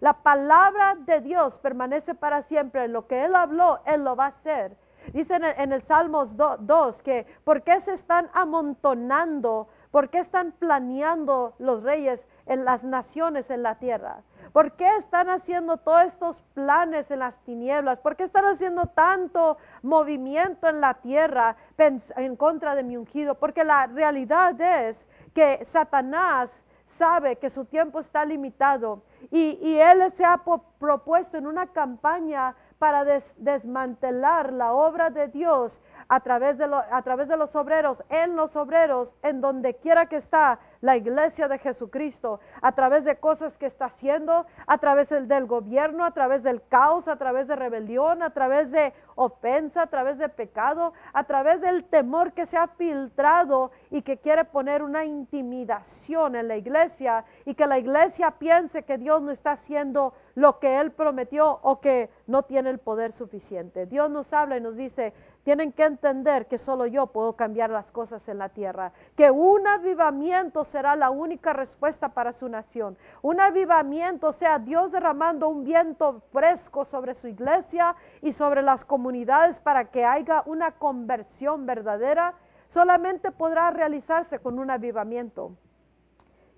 La 0.01 0.15
palabra 0.15 0.97
de 0.99 1.21
Dios 1.21 1.59
permanece 1.59 2.15
para 2.15 2.43
siempre. 2.43 2.89
Lo 2.89 3.07
que 3.07 3.25
Él 3.25 3.35
habló, 3.35 3.81
Él 3.85 4.03
lo 4.03 4.17
va 4.17 4.27
a 4.27 4.29
hacer. 4.29 4.77
Dice 5.13 5.35
en 5.35 5.73
el, 5.73 5.83
Salmos 5.83 6.37
2 6.37 7.03
que, 7.03 7.27
¿por 7.45 7.63
qué 7.63 7.81
se 7.81 7.93
están 7.93 8.31
amontonando? 8.33 9.69
¿Por 9.91 10.09
qué 10.09 10.19
están 10.19 10.53
planeando 10.53 11.55
los 11.59 11.83
reyes 11.83 12.25
en 12.47 12.65
las 12.65 12.85
naciones 12.85 13.51
en 13.51 13.63
la 13.63 13.75
tierra? 13.77 14.23
¿Por 14.53 14.73
qué 14.73 14.97
están 14.97 15.29
haciendo 15.29 15.77
todos 15.77 16.05
estos 16.05 16.43
planes 16.55 17.11
en 17.11 17.21
las 17.21 17.37
tinieblas? 17.45 18.01
¿Por 18.01 18.17
qué 18.17 18.25
están 18.25 18.45
haciendo 18.47 18.87
tanto 18.87 19.59
movimiento 19.83 20.69
en 20.69 20.81
la 20.81 20.95
tierra 20.95 21.57
en 21.79 22.37
contra 22.37 22.75
de 22.75 22.83
mi 22.83 22.97
ungido? 22.97 23.35
Porque 23.35 23.65
la 23.65 23.87
realidad 23.87 24.61
es 24.61 25.07
que 25.35 25.65
Satanás 25.65 26.51
sabe 26.99 27.37
que 27.37 27.51
su 27.51 27.65
tiempo 27.65 28.01
está 28.01 28.25
limitado 28.25 29.03
y, 29.31 29.77
él 29.79 30.11
se 30.13 30.25
ha 30.25 30.43
propuesto 30.79 31.37
en 31.37 31.47
una 31.47 31.67
campaña 31.67 32.55
para 32.79 33.05
desmantelar 33.37 34.53
la 34.53 34.73
obra 34.73 35.11
de 35.11 35.29
Dios 35.29 35.81
a 36.11 36.19
través, 36.19 36.59
de 36.59 36.65
a 36.65 37.03
través 37.03 37.29
de 37.29 37.37
los 37.37 37.55
obreros, 37.55 38.03
en 38.09 38.35
los 38.35 38.57
obreros, 38.57 39.13
en 39.23 39.41
donde 39.41 39.75
quiera 39.75 40.07
que 40.07 40.17
está 40.17 40.59
la 40.81 40.97
iglesia 40.97 41.47
de 41.47 41.59
Jesucristo, 41.59 42.41
a 42.61 42.73
través 42.73 43.05
de 43.05 43.17
cosas 43.17 43.57
que 43.57 43.67
está 43.67 43.85
haciendo, 43.85 44.45
a 44.67 44.79
través 44.79 45.09
del, 45.09 45.29
del 45.29 45.47
gobierno, 45.47 46.05
a 46.05 46.11
través 46.11 46.43
del 46.43 46.63
caos, 46.67 47.07
a 47.07 47.15
través 47.15 47.47
de 47.47 47.55
rebelión, 47.55 48.25
a 48.25 48.31
través 48.31 48.73
de 48.73 48.93
ofensa, 49.15 49.83
a 49.83 49.87
través 49.87 50.19
de 50.19 50.29
pecado, 50.29 50.95
a 51.13 51.25
través 51.25 51.61
del 51.61 51.85
temor 51.85 52.33
que 52.33 52.47
se 52.47 52.57
ha 52.57 52.67
filtrado 52.67 53.71
y 53.91 54.03
que 54.03 54.17
quiere 54.17 54.45
poner 54.45 54.83
una 54.83 55.05
intimidación 55.05 56.35
en 56.35 56.49
la 56.49 56.57
iglesia 56.57 57.25
y 57.45 57.55
que 57.55 57.69
la 57.69 57.79
iglesia 57.79 58.33
piense 58.33 58.83
que 58.83 58.99
Dios 58.99 59.23
no 59.23 59.31
está 59.31 59.53
haciendo 59.53 60.15
lo 60.35 60.59
que 60.59 60.81
Él 60.81 60.91
prometió 60.91 61.61
o 61.63 61.81
que 61.81 62.09
no 62.27 62.45
tiene 62.45 62.71
el 62.71 62.79
poder 62.79 63.13
suficiente. 63.13 63.87
Dios 63.87 64.11
nos 64.11 64.33
habla 64.33 64.57
y 64.57 64.61
nos 64.61 64.77
dice, 64.77 65.13
tienen 65.43 65.73
que 65.73 65.85
entender 65.85 66.47
que 66.47 66.59
solo 66.59 66.87
yo 66.87 67.07
puedo 67.07 67.35
cambiar 67.35 67.71
las 67.71 67.91
cosas 67.91 68.29
en 68.29 68.39
la 68.39 68.51
tierra, 68.51 68.93
que 69.17 69.31
un 69.31 69.67
avivamiento 69.67 70.65
será 70.65 70.97
la 70.97 71.11
única 71.11 71.53
respuesta 71.53 72.11
para 72.11 72.33
su 72.33 72.49
nación. 72.49 72.99
Un 73.23 73.41
avivamiento, 73.41 74.29
o 74.29 74.33
sea, 74.33 74.59
Dios 74.59 74.93
derramando 74.93 75.49
un 75.49 75.65
viento 75.65 76.21
fresco 76.33 76.85
sobre 76.85 77.15
su 77.15 77.29
iglesia 77.29 77.97
y 78.21 78.33
sobre 78.33 78.63
las 78.63 78.85
comunidades 78.85 79.61
para 79.61 79.87
que 79.87 80.05
haya 80.05 80.43
una 80.47 80.73
conversión 80.73 81.65
verdadera, 81.65 82.35
solamente 82.69 83.33
podrá 83.33 83.71
realizarse 83.71 84.39
con 84.39 84.59
un 84.59 84.71
avivamiento, 84.71 85.53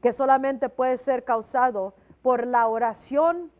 que 0.03 0.13
solamente 0.13 0.69
puede 0.69 0.99
ser 0.99 1.25
causado 1.25 1.95
por 2.21 2.47
la 2.47 2.67
oración, 2.67 3.51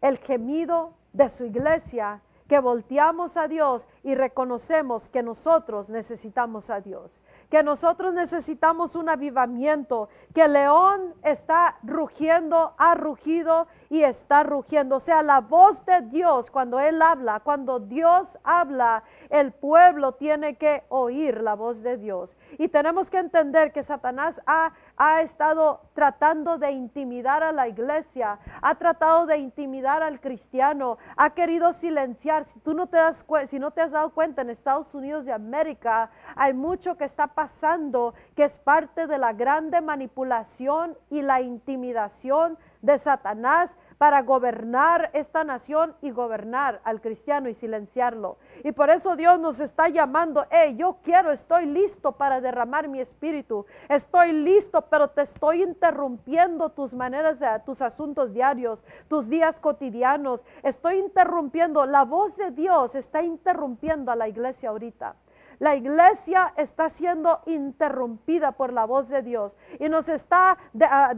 el 0.00 0.16
gemido 0.18 0.94
de 1.12 1.28
su 1.28 1.44
iglesia 1.44 2.22
que 2.50 2.58
volteamos 2.58 3.36
a 3.36 3.46
Dios 3.46 3.86
y 4.02 4.16
reconocemos 4.16 5.08
que 5.08 5.22
nosotros 5.22 5.88
necesitamos 5.88 6.68
a 6.68 6.80
Dios, 6.80 7.20
que 7.48 7.62
nosotros 7.62 8.12
necesitamos 8.12 8.96
un 8.96 9.08
avivamiento, 9.08 10.08
que 10.34 10.42
el 10.42 10.54
león 10.54 11.14
está 11.22 11.78
rugiendo, 11.84 12.74
ha 12.76 12.96
rugido 12.96 13.68
y 13.90 14.04
está 14.04 14.44
rugiendo. 14.44 14.96
O 14.96 15.00
sea, 15.00 15.22
la 15.22 15.40
voz 15.40 15.84
de 15.84 16.00
Dios 16.02 16.50
cuando 16.50 16.78
Él 16.78 17.02
habla, 17.02 17.40
cuando 17.40 17.80
Dios 17.80 18.38
habla, 18.44 19.02
el 19.28 19.52
pueblo 19.52 20.12
tiene 20.12 20.54
que 20.54 20.84
oír 20.88 21.42
la 21.42 21.54
voz 21.54 21.82
de 21.82 21.98
Dios. 21.98 22.34
Y 22.56 22.68
tenemos 22.68 23.10
que 23.10 23.18
entender 23.18 23.72
que 23.72 23.82
Satanás 23.82 24.40
ha 24.46 24.72
ha 25.02 25.22
estado 25.22 25.80
tratando 25.94 26.58
de 26.58 26.72
intimidar 26.72 27.42
a 27.42 27.52
la 27.52 27.66
iglesia, 27.66 28.38
ha 28.60 28.74
tratado 28.74 29.24
de 29.24 29.38
intimidar 29.38 30.02
al 30.02 30.20
cristiano, 30.20 30.98
ha 31.16 31.30
querido 31.30 31.72
silenciar. 31.72 32.44
Si 32.44 32.60
tú 32.60 32.74
no 32.74 32.86
te 32.86 32.98
das 32.98 33.24
si 33.48 33.58
no 33.58 33.70
te 33.70 33.80
has 33.80 33.92
dado 33.92 34.10
cuenta 34.10 34.42
en 34.42 34.50
Estados 34.50 34.94
Unidos 34.94 35.24
de 35.24 35.32
América, 35.32 36.10
hay 36.36 36.52
mucho 36.52 36.98
que 36.98 37.04
está 37.04 37.28
pasando 37.28 38.12
que 38.36 38.44
es 38.44 38.58
parte 38.58 39.06
de 39.06 39.16
la 39.16 39.32
grande 39.32 39.80
manipulación 39.80 40.98
y 41.08 41.22
la 41.22 41.40
intimidación 41.40 42.58
de 42.82 42.98
Satanás 42.98 43.76
para 44.00 44.22
gobernar 44.22 45.10
esta 45.12 45.44
nación 45.44 45.94
y 46.00 46.10
gobernar 46.10 46.80
al 46.84 47.02
cristiano 47.02 47.50
y 47.50 47.54
silenciarlo. 47.54 48.38
Y 48.64 48.72
por 48.72 48.88
eso 48.88 49.14
Dios 49.14 49.38
nos 49.38 49.60
está 49.60 49.90
llamando, 49.90 50.46
hey, 50.50 50.74
yo 50.78 50.96
quiero, 51.02 51.32
estoy 51.32 51.66
listo 51.66 52.12
para 52.12 52.40
derramar 52.40 52.88
mi 52.88 52.98
espíritu, 52.98 53.66
estoy 53.90 54.32
listo, 54.32 54.86
pero 54.88 55.08
te 55.08 55.20
estoy 55.20 55.62
interrumpiendo 55.62 56.70
tus 56.70 56.94
maneras 56.94 57.38
de 57.38 57.46
tus 57.66 57.82
asuntos 57.82 58.32
diarios, 58.32 58.82
tus 59.08 59.28
días 59.28 59.60
cotidianos, 59.60 60.42
estoy 60.62 60.96
interrumpiendo, 60.96 61.84
la 61.84 62.04
voz 62.04 62.34
de 62.38 62.52
Dios 62.52 62.94
está 62.94 63.22
interrumpiendo 63.22 64.10
a 64.10 64.16
la 64.16 64.28
iglesia 64.28 64.70
ahorita. 64.70 65.14
La 65.60 65.76
iglesia 65.76 66.54
está 66.56 66.88
siendo 66.88 67.42
interrumpida 67.44 68.52
por 68.52 68.72
la 68.72 68.86
voz 68.86 69.10
de 69.10 69.20
Dios 69.20 69.54
y 69.78 69.90
nos 69.90 70.08
está 70.08 70.56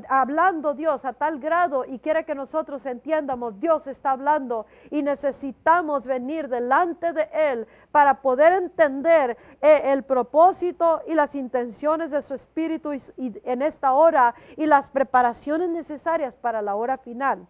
hablando 0.09 0.75
Dios 0.75 1.05
a 1.05 1.13
tal 1.13 1.39
grado 1.39 1.85
y 1.85 2.01
quiere 2.01 2.25
que 2.25 2.35
nosotros 2.35 2.85
entiendamos, 2.85 3.61
Dios 3.61 3.87
está 3.87 4.11
hablando 4.11 4.67
y 4.91 5.05
necesitamos 5.05 6.09
venir 6.09 6.49
delante 6.49 7.13
de 7.13 7.29
Él 7.33 7.69
para 7.93 8.21
poder 8.21 8.53
entender 8.55 9.37
eh, 9.61 9.83
el 9.85 10.03
propósito 10.03 11.03
y 11.07 11.15
las 11.15 11.37
intenciones 11.37 12.11
de 12.11 12.21
su 12.21 12.35
Espíritu 12.35 12.91
en 13.17 13.63
esta 13.63 13.93
hora 13.93 14.35
y 14.57 14.67
las 14.67 14.91
preparaciones 14.91 15.69
necesarias 15.69 16.35
para 16.35 16.63
la 16.63 16.75
hora 16.75 16.99
final. 16.99 17.47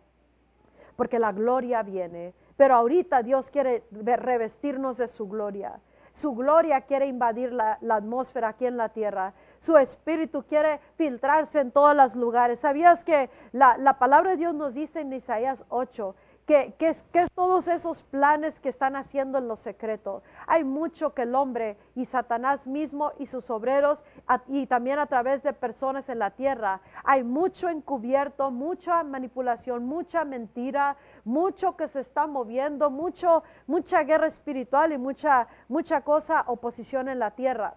Porque 0.97 1.19
la 1.19 1.33
gloria 1.33 1.83
viene, 1.83 2.35
pero 2.59 2.75
ahorita 2.75 3.23
Dios 3.23 3.49
quiere 3.49 3.83
revestirnos 3.91 4.99
de 4.99 5.09
su 5.09 5.27
gloria. 5.27 5.81
Su 6.13 6.35
gloria 6.35 6.83
quiere 6.83 7.07
invadir 7.07 7.53
la, 7.53 7.79
atmósfera 7.89 8.49
aquí 8.49 8.67
en 8.67 8.77
la 8.77 8.91
tierra. 8.91 9.33
Su 9.59 9.79
espíritu 9.79 10.45
quiere 10.45 10.81
filtrarse 10.97 11.61
en 11.61 11.71
todos 11.71 11.97
los 11.97 12.15
lugares. 12.15 12.59
¿Sabías 12.59 13.03
que 13.03 13.31
la, 13.53 13.79
la 13.79 13.99
palabra 13.99 14.33
de 14.33 14.37
Dios 14.37 14.55
nos 14.55 14.75
dice 14.75 15.01
en 15.01 15.13
Isaías 15.13 15.65
8 15.69 16.15
que, 16.47 16.75
es, 16.81 17.05
todos 17.35 17.69
esos 17.69 18.03
planes 18.03 18.59
que 18.59 18.69
están 18.69 18.97
haciendo 18.97 19.39
en 19.39 19.49
lo 19.49 19.57
secreto. 19.57 20.23
Hay 20.47 20.65
mucho 20.65 21.15
que 21.15 21.23
el 21.23 21.35
hombre 21.35 21.77
y 21.95 22.05
Satanás 22.07 22.67
mismo 22.67 23.13
y 23.19 23.27
sus 23.27 23.49
obreros 23.51 24.03
y 24.49 24.67
también 24.67 24.99
a 24.99 25.07
través 25.07 25.43
de 25.43 25.53
personas 25.53 26.09
en 26.09 26.19
la 26.19 26.31
tierra, 26.31 26.81
hay 27.05 27.23
mucho 27.23 27.69
encubierto, 27.69 28.51
mucha 28.51 29.03
manipulación, 29.05 29.85
mucha 29.87 30.25
mentira, 30.25 30.97
mucho 31.25 31.77
que 31.77 31.89
se 31.89 32.01
está 32.01 32.27
moviendo, 32.27 32.91
mucho, 32.91 33.43
mucha 33.67 34.03
guerra 34.03 34.27
espiritual 34.27 34.93
y 34.93 34.99
mucha, 34.99 35.47
mucha 35.69 36.01
cosa, 36.01 36.45
oposición 36.47 37.09
en 37.09 37.19
la 37.19 37.31
tierra. 37.31 37.75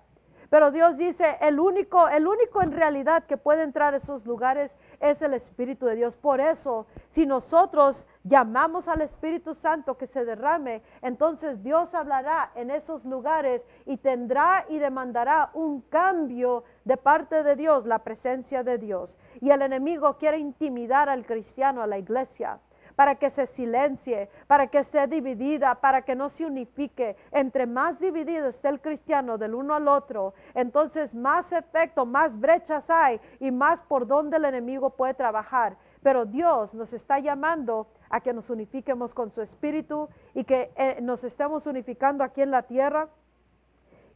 Pero 0.50 0.72
Dios 0.72 0.98
dice, 0.98 1.38
el 1.42 1.60
único, 1.60 2.08
el 2.08 2.28
único 2.28 2.62
en 2.62 2.72
realidad 2.72 3.24
que 3.26 3.38
puede 3.38 3.64
entrar 3.64 3.94
a 3.94 3.98
esos 3.98 4.26
lugares 4.26 4.72
es 5.00 5.22
el 5.22 5.34
Espíritu 5.34 5.86
de 5.86 5.96
Dios. 5.96 6.16
Por 6.16 6.40
eso, 6.40 6.88
si 7.10 7.26
nosotros 7.26 8.06
llamamos 8.24 8.88
al 8.88 9.02
Espíritu 9.02 9.54
Santo 9.54 9.98
que 9.98 10.08
se 10.08 10.26
derrame, 10.26 10.82
entonces 11.02 11.64
Dios 11.64 11.94
hablará 11.94 12.52
en 12.56 12.72
esos 12.72 13.04
lugares 13.06 13.62
y 13.86 13.98
tendrá 13.98 14.66
y 14.70 14.80
demandará 14.80 15.50
un 15.54 15.82
cambio 15.82 16.64
de 16.84 16.98
parte 16.98 17.44
de 17.44 17.56
Dios, 17.56 17.86
la 17.86 18.00
presencia 18.00 18.64
de 18.64 18.78
Dios. 18.78 19.18
Y 19.42 19.52
el 19.52 19.62
enemigo 19.62 20.18
quiere 20.18 20.38
intimidar 20.38 21.10
al 21.10 21.26
cristiano, 21.26 21.82
a 21.82 21.88
la 21.88 21.98
iglesia 21.98 22.60
para 22.96 23.16
que 23.16 23.30
se 23.30 23.46
silencie, 23.46 24.30
para 24.48 24.68
que 24.68 24.80
esté 24.80 25.08
dividida, 25.08 25.76
para 25.76 26.04
que 26.04 26.16
no 26.16 26.30
se 26.30 26.46
unifique. 26.46 27.16
Entre 27.32 27.66
más 27.66 28.00
dividido 28.00 28.48
esté 28.48 28.70
el 28.70 28.82
cristiano 28.82 29.38
del 29.38 29.56
uno 29.56 29.76
al 29.76 29.88
otro, 29.88 30.34
entonces 30.54 31.14
más 31.14 31.52
efecto, 31.52 32.06
más 32.06 32.40
brechas 32.40 32.90
hay 32.90 33.20
y 33.40 33.52
más 33.52 33.82
por 33.82 34.08
donde 34.08 34.38
el 34.38 34.46
enemigo 34.46 34.92
puede 34.92 35.14
trabajar. 35.14 35.78
Pero 36.02 36.26
Dios 36.26 36.74
nos 36.74 36.94
está 36.94 37.20
llamando 37.20 37.88
a 38.10 38.22
que 38.22 38.34
nos 38.34 38.50
unifiquemos 38.50 39.14
con 39.14 39.32
su 39.32 39.42
espíritu 39.42 40.08
y 40.34 40.44
que 40.44 40.72
eh, 40.76 41.00
nos 41.02 41.24
estemos 41.24 41.66
unificando 41.66 42.24
aquí 42.24 42.42
en 42.42 42.52
la 42.52 42.64
tierra 42.64 43.10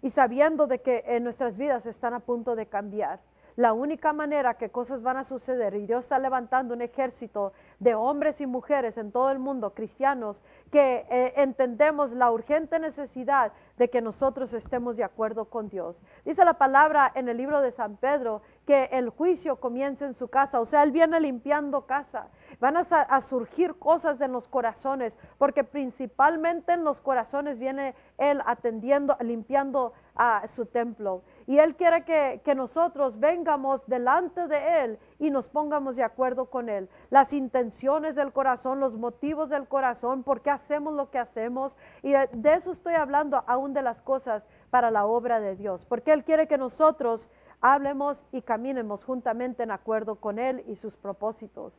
y 0.02 0.12
sabiendo 0.12 0.68
de 0.68 0.82
que 0.82 1.04
en 1.08 1.24
nuestras 1.24 1.58
vidas 1.58 1.86
están 1.86 2.14
a 2.14 2.20
punto 2.20 2.56
de 2.56 2.68
cambiar. 2.68 3.20
La 3.60 3.74
única 3.74 4.14
manera 4.14 4.54
que 4.54 4.70
cosas 4.70 5.04
van 5.04 5.18
a 5.18 5.26
suceder 5.26 5.76
y 5.76 5.86
Dios 5.86 6.06
está 6.06 6.18
levantando 6.18 6.74
un 6.74 6.82
ejército 6.82 7.52
de 7.80 7.94
hombres 7.94 8.40
y 8.40 8.48
mujeres 8.48 8.98
en 8.98 9.12
todo 9.12 9.32
el 9.32 9.40
mundo, 9.40 9.74
cristianos, 9.74 10.42
que 10.72 11.06
eh, 11.10 11.34
entendemos 11.36 12.14
la 12.14 12.32
urgente 12.32 12.80
necesidad 12.80 13.52
de 13.78 13.90
que 13.90 14.02
nosotros 14.02 14.54
estemos 14.54 14.96
de 14.96 15.04
acuerdo 15.04 15.50
con 15.50 15.68
Dios. 15.68 15.98
Dice 16.24 16.46
la 16.46 16.54
palabra 16.54 17.12
en 17.14 17.28
el 17.28 17.36
libro 17.36 17.60
de 17.60 17.72
San 17.72 17.98
Pedro 17.98 18.42
que 18.66 18.86
el 18.94 19.10
juicio 19.10 19.58
comienza 19.58 20.06
en 20.06 20.14
su 20.14 20.30
casa, 20.30 20.62
o 20.62 20.66
sea, 20.66 20.84
Él 20.84 20.92
viene 20.94 21.20
limpiando 21.20 21.86
casa. 21.86 22.28
Van 22.62 22.78
a, 22.78 22.80
a 22.80 23.20
surgir 23.20 23.76
cosas 23.76 24.22
en 24.22 24.32
los 24.32 24.48
corazones, 24.48 25.18
porque 25.38 25.66
principalmente 25.66 26.72
en 26.72 26.86
los 26.86 27.02
corazones 27.02 27.60
viene 27.60 27.94
Él 28.18 28.42
atendiendo, 28.46 29.18
limpiando 29.20 29.92
a 30.16 30.48
su 30.48 30.66
templo. 30.66 31.24
Y 31.50 31.58
Él 31.58 31.76
quiere 31.76 32.04
que, 32.04 32.42
que, 32.46 32.54
nosotros 32.54 33.20
vengamos 33.20 33.82
delante 33.88 34.48
de 34.48 34.84
Él 34.84 35.00
y 35.18 35.32
nos 35.32 35.50
pongamos 35.50 35.96
de 35.96 36.04
acuerdo 36.04 36.46
con 36.46 36.70
Él. 36.70 36.88
Las 37.10 37.34
intenciones 37.34 38.14
del 38.14 38.32
corazón, 38.32 38.80
los 38.80 38.94
motivos 38.94 39.50
del 39.50 39.68
corazón, 39.68 40.22
por 40.22 40.42
qué 40.42 40.52
hacemos 40.52 40.94
lo 40.94 41.10
que 41.10 41.18
hacemos. 41.18 41.76
Y 42.04 42.12
de 42.12 42.54
eso 42.54 42.72
estoy 42.72 42.94
hablando 42.94 43.44
aún 43.48 43.74
de 43.74 43.82
las 43.82 44.00
cosas 44.04 44.46
para 44.70 44.92
la 44.92 45.08
obra 45.08 45.40
de 45.40 45.56
Dios. 45.56 45.88
Porque 45.88 46.14
Él 46.14 46.24
quiere 46.24 46.48
que 46.48 46.60
nosotros 46.60 47.28
hablemos 47.62 48.24
y 48.32 48.44
caminemos 48.44 49.04
juntamente 49.04 49.64
en 49.64 49.72
acuerdo 49.72 50.18
con 50.18 50.38
Él 50.38 50.64
y 50.68 50.76
sus 50.76 50.98
propósitos. 50.98 51.74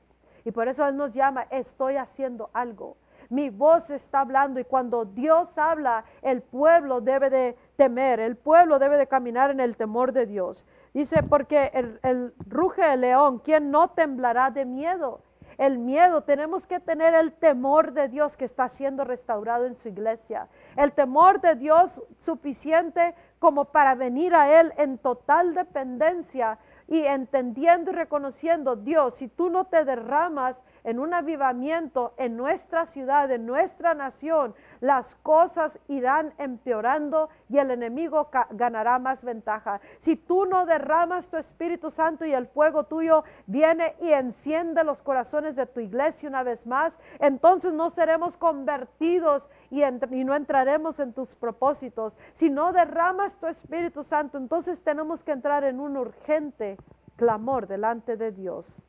Y 0.45 0.51
por 0.51 0.67
eso 0.67 0.85
Él 0.85 0.97
nos 0.97 1.13
llama, 1.13 1.47
estoy 1.49 1.95
haciendo 1.95 2.51
algo 2.55 2.97
mi 3.31 3.49
voz 3.49 3.91
está 3.91 4.21
hablando 4.21 4.61
y 4.61 4.65
cuando 4.65 5.05
Dios 5.05 5.49
habla, 5.57 6.05
el 6.21 6.43
pueblo 6.43 7.01
debe 7.01 7.31
de 7.31 7.57
temer, 7.77 8.21
el 8.21 8.37
pueblo 8.37 8.79
debe 8.79 8.97
de 8.97 9.07
caminar 9.07 9.51
en 9.51 9.61
el 9.61 9.77
temor 9.77 10.13
de 10.13 10.27
Dios. 10.27 10.67
Dice, 10.93 11.23
porque 11.23 11.71
el, 12.03 12.35
ruge 12.49 12.93
el 12.93 13.01
león, 13.03 13.39
¿quién 13.39 13.71
no 13.71 13.91
temblará 13.91 14.51
de 14.51 14.65
miedo? 14.65 15.23
El 15.59 15.79
miedo, 15.79 16.23
tenemos 16.23 16.67
que 16.67 16.81
tener 16.81 17.15
el 17.15 17.33
temor 17.33 17.93
de 17.93 18.09
Dios 18.09 18.37
que 18.37 18.47
está 18.47 18.69
siendo 18.69 19.05
restaurado 19.05 19.67
en 19.67 19.77
su 19.77 19.89
iglesia. 19.89 20.49
El 20.75 20.93
temor 20.93 21.41
de 21.41 21.55
Dios 21.55 22.03
suficiente 22.19 23.15
como 23.39 23.67
para 23.67 23.95
venir 23.95 24.35
a 24.35 24.61
Él 24.61 24.73
en 24.79 24.99
total 24.99 25.55
dependencia 25.55 26.59
y 26.89 27.03
entendiendo 27.03 27.93
y 27.93 27.95
reconociendo, 27.95 28.75
Dios, 28.75 29.15
si 29.15 29.29
tú 29.29 29.51
no 29.51 29.67
te 29.67 29.85
derramas 29.85 30.57
en 30.85 30.99
un 30.99 31.15
avivamiento 31.15 32.15
en 32.17 32.37
nuestra 32.37 32.87
ciudad, 32.87 33.31
en 33.31 33.47
nuestra 33.47 33.95
nación, 33.95 34.55
las 34.81 35.15
cosas 35.17 35.79
irán 35.89 36.33
empeorando 36.39 37.29
y 37.49 37.59
el 37.59 37.71
enemigo 37.71 38.31
ganará 38.51 38.99
más 38.99 39.25
ventaja. 39.25 39.81
Si 39.99 40.17
tú 40.17 40.47
no 40.47 40.67
derramas 40.67 41.29
tu 41.29 41.37
Espíritu 41.37 41.91
Santo 41.91 42.25
y 42.25 42.33
el 42.33 42.47
fuego 42.47 42.85
tuyo 42.85 43.25
viene 43.47 43.95
y 44.01 44.13
enciende 44.13 44.85
los 44.85 45.03
corazones 45.03 45.57
de 45.57 45.67
tu 45.67 45.81
iglesia 45.81 46.29
una 46.29 46.43
vez 46.43 46.67
más, 46.67 46.93
entonces 47.19 47.73
no 47.73 47.91
seremos 47.91 48.37
convertidos 48.37 49.49
y, 49.71 49.83
y, 49.83 50.25
no 50.25 50.35
entraremos 50.35 51.01
en 51.01 51.13
tus 51.13 51.35
propósitos. 51.35 52.17
Si 52.35 52.51
no 52.51 52.73
derramas 52.73 53.37
tu 53.37 53.47
Espíritu 53.47 54.03
Santo, 54.03 54.39
entonces 54.39 54.83
tenemos 54.83 55.23
que 55.23 55.33
entrar 55.33 55.65
en 55.65 55.81
un 55.81 55.97
urgente 55.97 56.77
clamor 57.17 57.67
delante 57.67 58.17
de 58.17 58.33
Dios. 58.33 58.81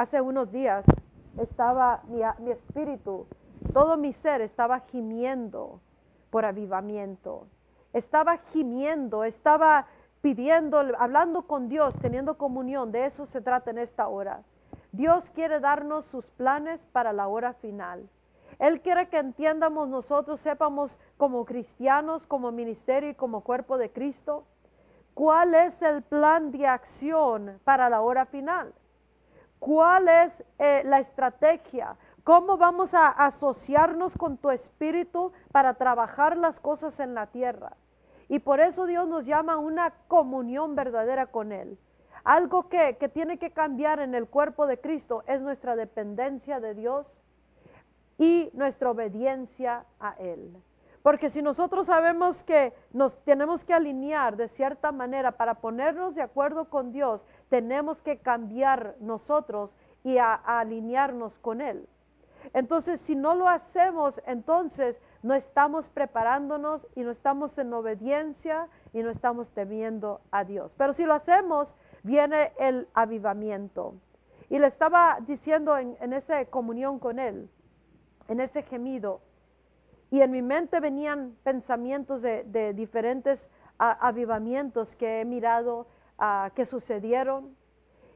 Hace 0.00 0.22
unos 0.22 0.50
días 0.50 0.86
estaba 1.38 2.00
mi, 2.08 2.50
espíritu, 2.50 3.26
todo 3.74 3.98
mi 3.98 4.14
ser 4.14 4.40
estaba 4.40 4.80
gimiendo 4.80 5.78
por 6.30 6.46
avivamiento. 6.46 7.46
Estaba 7.92 8.38
gimiendo, 8.38 9.24
estaba 9.24 9.88
pidiendo, 10.22 10.78
hablando 10.98 11.42
con 11.42 11.68
Dios, 11.68 11.94
teniendo 12.00 12.38
comunión. 12.38 12.92
De 12.92 13.04
eso 13.04 13.26
se 13.26 13.42
trata 13.42 13.72
en 13.72 13.76
esta 13.76 14.08
hora. 14.08 14.40
Dios 14.92 15.28
quiere 15.34 15.60
darnos 15.60 16.06
sus 16.06 16.24
planes 16.30 16.80
para 16.92 17.12
la 17.12 17.28
hora 17.28 17.52
final. 17.52 18.08
Él 18.58 18.80
quiere 18.80 19.10
que 19.10 19.18
entiendamos 19.18 19.86
nosotros, 19.90 20.40
sepamos 20.40 20.96
como 21.18 21.44
cristianos, 21.44 22.24
como 22.24 22.52
ministerio 22.52 23.10
y 23.10 23.14
como 23.14 23.42
cuerpo 23.42 23.76
de 23.76 23.92
Cristo, 23.92 24.44
cuál 25.12 25.54
es 25.54 25.82
el 25.82 26.00
plan 26.00 26.52
de 26.52 26.66
acción 26.66 27.60
para 27.64 27.90
la 27.90 28.00
hora 28.00 28.24
final. 28.24 28.72
¿Cuál 29.60 30.08
es 30.08 30.42
eh, 30.58 30.82
la 30.86 31.00
estrategia? 31.00 31.94
¿Cómo 32.24 32.56
vamos 32.56 32.94
a 32.94 33.08
asociarnos 33.08 34.16
con 34.16 34.38
tu 34.38 34.50
espíritu 34.50 35.32
para 35.52 35.74
trabajar 35.74 36.38
las 36.38 36.58
cosas 36.58 36.98
en 36.98 37.14
la 37.14 37.26
tierra? 37.26 37.76
Y 38.28 38.38
por 38.38 38.60
eso 38.60 38.86
Dios 38.86 39.06
nos 39.06 39.26
llama 39.26 39.54
a 39.54 39.58
una 39.58 39.90
comunión 40.08 40.74
verdadera 40.74 41.26
con 41.26 41.52
Él. 41.52 41.78
Algo 42.24 42.68
que, 42.70 42.96
que 42.98 43.10
tiene 43.10 43.38
que 43.38 43.50
cambiar 43.50 44.00
en 44.00 44.14
el 44.14 44.28
cuerpo 44.28 44.66
de 44.66 44.80
Cristo 44.80 45.24
es 45.26 45.42
nuestra 45.42 45.76
dependencia 45.76 46.58
de 46.58 46.74
Dios 46.74 47.06
y 48.16 48.50
nuestra 48.54 48.90
obediencia 48.90 49.84
a 49.98 50.14
Él. 50.18 50.56
Porque 51.02 51.30
si 51.30 51.40
nosotros 51.40 51.86
sabemos 51.86 52.44
que 52.44 52.74
nos 52.92 53.16
tenemos 53.24 53.64
que 53.64 53.72
alinear 53.72 54.36
de 54.36 54.48
cierta 54.48 54.92
manera 54.92 55.32
para 55.32 55.54
ponernos 55.54 56.14
de 56.14 56.22
acuerdo 56.22 56.68
con 56.68 56.92
Dios, 56.92 57.24
tenemos 57.48 58.02
que 58.02 58.18
cambiar 58.18 58.96
nosotros 59.00 59.74
y 60.04 60.18
alinearnos 60.18 61.38
con 61.38 61.60
Él. 61.60 61.88
Entonces, 62.52 63.00
si 63.00 63.14
no 63.14 63.34
lo 63.34 63.48
hacemos, 63.48 64.20
entonces 64.26 65.00
no 65.22 65.34
estamos 65.34 65.88
preparándonos 65.88 66.86
y 66.94 67.02
no 67.02 67.10
estamos 67.10 67.56
en 67.58 67.72
obediencia 67.72 68.68
y 68.92 69.02
no 69.02 69.10
estamos 69.10 69.50
temiendo 69.50 70.20
a 70.30 70.44
Dios. 70.44 70.72
Pero 70.76 70.92
si 70.92 71.04
lo 71.04 71.14
hacemos, 71.14 71.74
viene 72.02 72.52
el 72.58 72.88
avivamiento. 72.94 73.94
Y 74.48 74.58
le 74.58 74.66
estaba 74.66 75.18
diciendo 75.26 75.76
en, 75.76 76.12
esa 76.12 76.44
comunión 76.46 76.98
con 76.98 77.18
Él, 77.18 77.48
en 78.28 78.40
ese 78.40 78.62
gemido, 78.62 79.20
y 80.10 80.20
en 80.20 80.30
mi 80.30 80.42
mente 80.42 80.80
venían 80.80 81.36
pensamientos 81.44 82.22
de, 82.22 82.74
diferentes 82.74 83.48
avivamientos 83.78 84.96
que 84.96 85.20
he 85.20 85.24
mirado 85.24 85.86
que 86.54 86.64
sucedieron. 86.64 87.56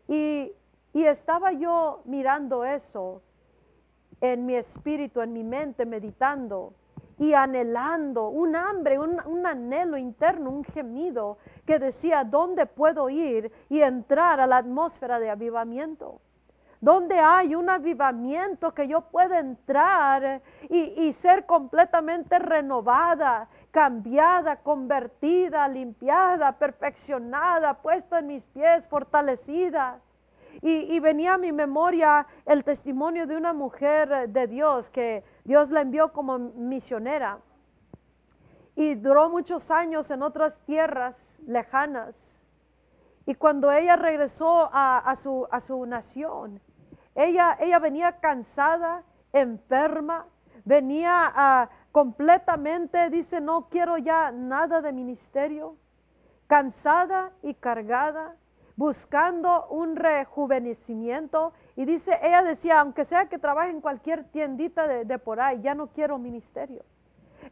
Y, 0.08 0.52
estaba 0.92 1.52
yo 1.52 2.02
mirando 2.04 2.64
eso 2.64 3.20
en 4.20 4.46
mi 4.46 4.54
espíritu, 4.54 5.20
en 5.20 5.32
mi 5.32 5.42
mente, 5.42 5.84
meditando 5.86 6.72
y 7.18 7.32
anhelando 7.34 8.28
un 8.28 8.54
hambre, 8.54 8.98
un, 8.98 9.20
un, 9.26 9.44
anhelo 9.44 9.96
interno, 9.96 10.50
un 10.50 10.64
gemido 10.64 11.38
que 11.66 11.80
decía, 11.80 12.22
¿dónde 12.22 12.66
puedo 12.66 13.10
ir 13.10 13.50
y 13.68 13.80
entrar 13.80 14.38
a 14.38 14.46
la 14.46 14.58
atmósfera 14.58 15.18
de 15.18 15.30
avivamiento? 15.30 16.20
Donde 16.84 17.18
hay 17.18 17.54
un 17.54 17.70
avivamiento 17.70 18.74
que 18.74 18.86
yo 18.86 19.00
pueda 19.00 19.38
entrar 19.38 20.42
y, 20.68 21.10
ser 21.14 21.46
completamente 21.46 22.38
renovada, 22.38 23.48
cambiada, 23.70 24.56
convertida, 24.56 25.66
limpiada, 25.66 26.52
perfeccionada, 26.52 27.72
puesta 27.80 28.18
en 28.18 28.26
mis 28.26 28.44
pies, 28.44 28.86
fortalecida. 28.86 29.98
Y, 30.60 30.94
y, 30.94 31.00
venía 31.00 31.34
a 31.34 31.38
mi 31.38 31.52
memoria 31.52 32.26
el 32.44 32.62
testimonio 32.64 33.26
de 33.26 33.38
una 33.38 33.54
mujer 33.54 34.28
de 34.28 34.46
Dios 34.46 34.90
que 34.90 35.24
Dios 35.44 35.70
la 35.70 35.80
envió 35.80 36.12
como 36.12 36.38
misionera 36.38 37.38
y 38.76 38.94
duró 38.94 39.30
muchos 39.30 39.70
años 39.70 40.10
en 40.10 40.22
otras 40.22 40.54
tierras 40.66 41.16
lejanas. 41.46 42.14
Y 43.24 43.34
cuando 43.36 43.72
ella 43.72 43.96
regresó 43.96 44.68
a, 44.70 45.14
su, 45.16 45.48
a 45.50 45.60
su 45.60 45.86
nación, 45.86 46.60
ella, 47.14 47.56
ella 47.60 47.78
venía 47.78 48.18
cansada, 48.18 49.02
enferma, 49.32 50.26
venía 50.64 51.32
ah, 51.34 51.68
completamente, 51.92 53.10
dice, 53.10 53.40
no 53.40 53.68
quiero 53.68 53.98
ya 53.98 54.32
nada 54.32 54.80
de 54.80 54.92
ministerio, 54.92 55.76
cansada 56.46 57.30
y 57.42 57.54
cargada, 57.54 58.34
buscando 58.76 59.66
un 59.68 59.94
rejuvenecimiento. 59.94 61.52
Y 61.76 61.84
dice, 61.84 62.18
ella 62.22 62.42
decía, 62.42 62.80
aunque 62.80 63.04
sea 63.04 63.26
que 63.26 63.38
trabaje 63.38 63.70
en 63.70 63.80
cualquier 63.80 64.24
tiendita 64.24 64.88
de, 64.88 65.04
de 65.04 65.18
por 65.18 65.40
ahí, 65.40 65.60
ya 65.60 65.74
no 65.74 65.88
quiero 65.88 66.18
ministerio. 66.18 66.84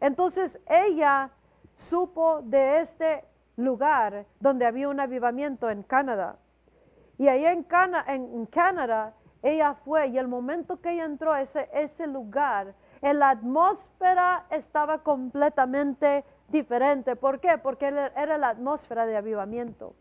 Entonces 0.00 0.58
ella 0.68 1.30
supo 1.74 2.42
de 2.42 2.80
este 2.80 3.24
lugar 3.56 4.26
donde 4.40 4.66
había 4.66 4.88
un 4.88 4.98
avivamiento 4.98 5.70
en 5.70 5.82
Canadá. 5.82 6.36
Y 7.18 7.28
ahí 7.28 7.44
en, 7.44 7.64
en 8.08 8.46
Canadá 8.46 9.14
ella 9.42 9.74
fue 9.74 10.08
y 10.08 10.18
el 10.18 10.28
momento 10.28 10.80
que 10.80 10.92
ella 10.92 11.04
entró 11.04 11.32
a 11.32 11.42
ese, 11.42 11.68
ese 11.72 12.06
lugar, 12.06 12.74
la 13.00 13.30
atmósfera 13.30 14.46
estaba 14.50 14.98
completamente 14.98 16.24
diferente. 16.48 17.16
¿Por 17.16 17.40
qué? 17.40 17.58
Porque 17.58 17.86
era 17.86 18.38
la 18.38 18.50
atmósfera 18.50 19.06
de 19.06 19.16
avivamiento. 19.16 19.94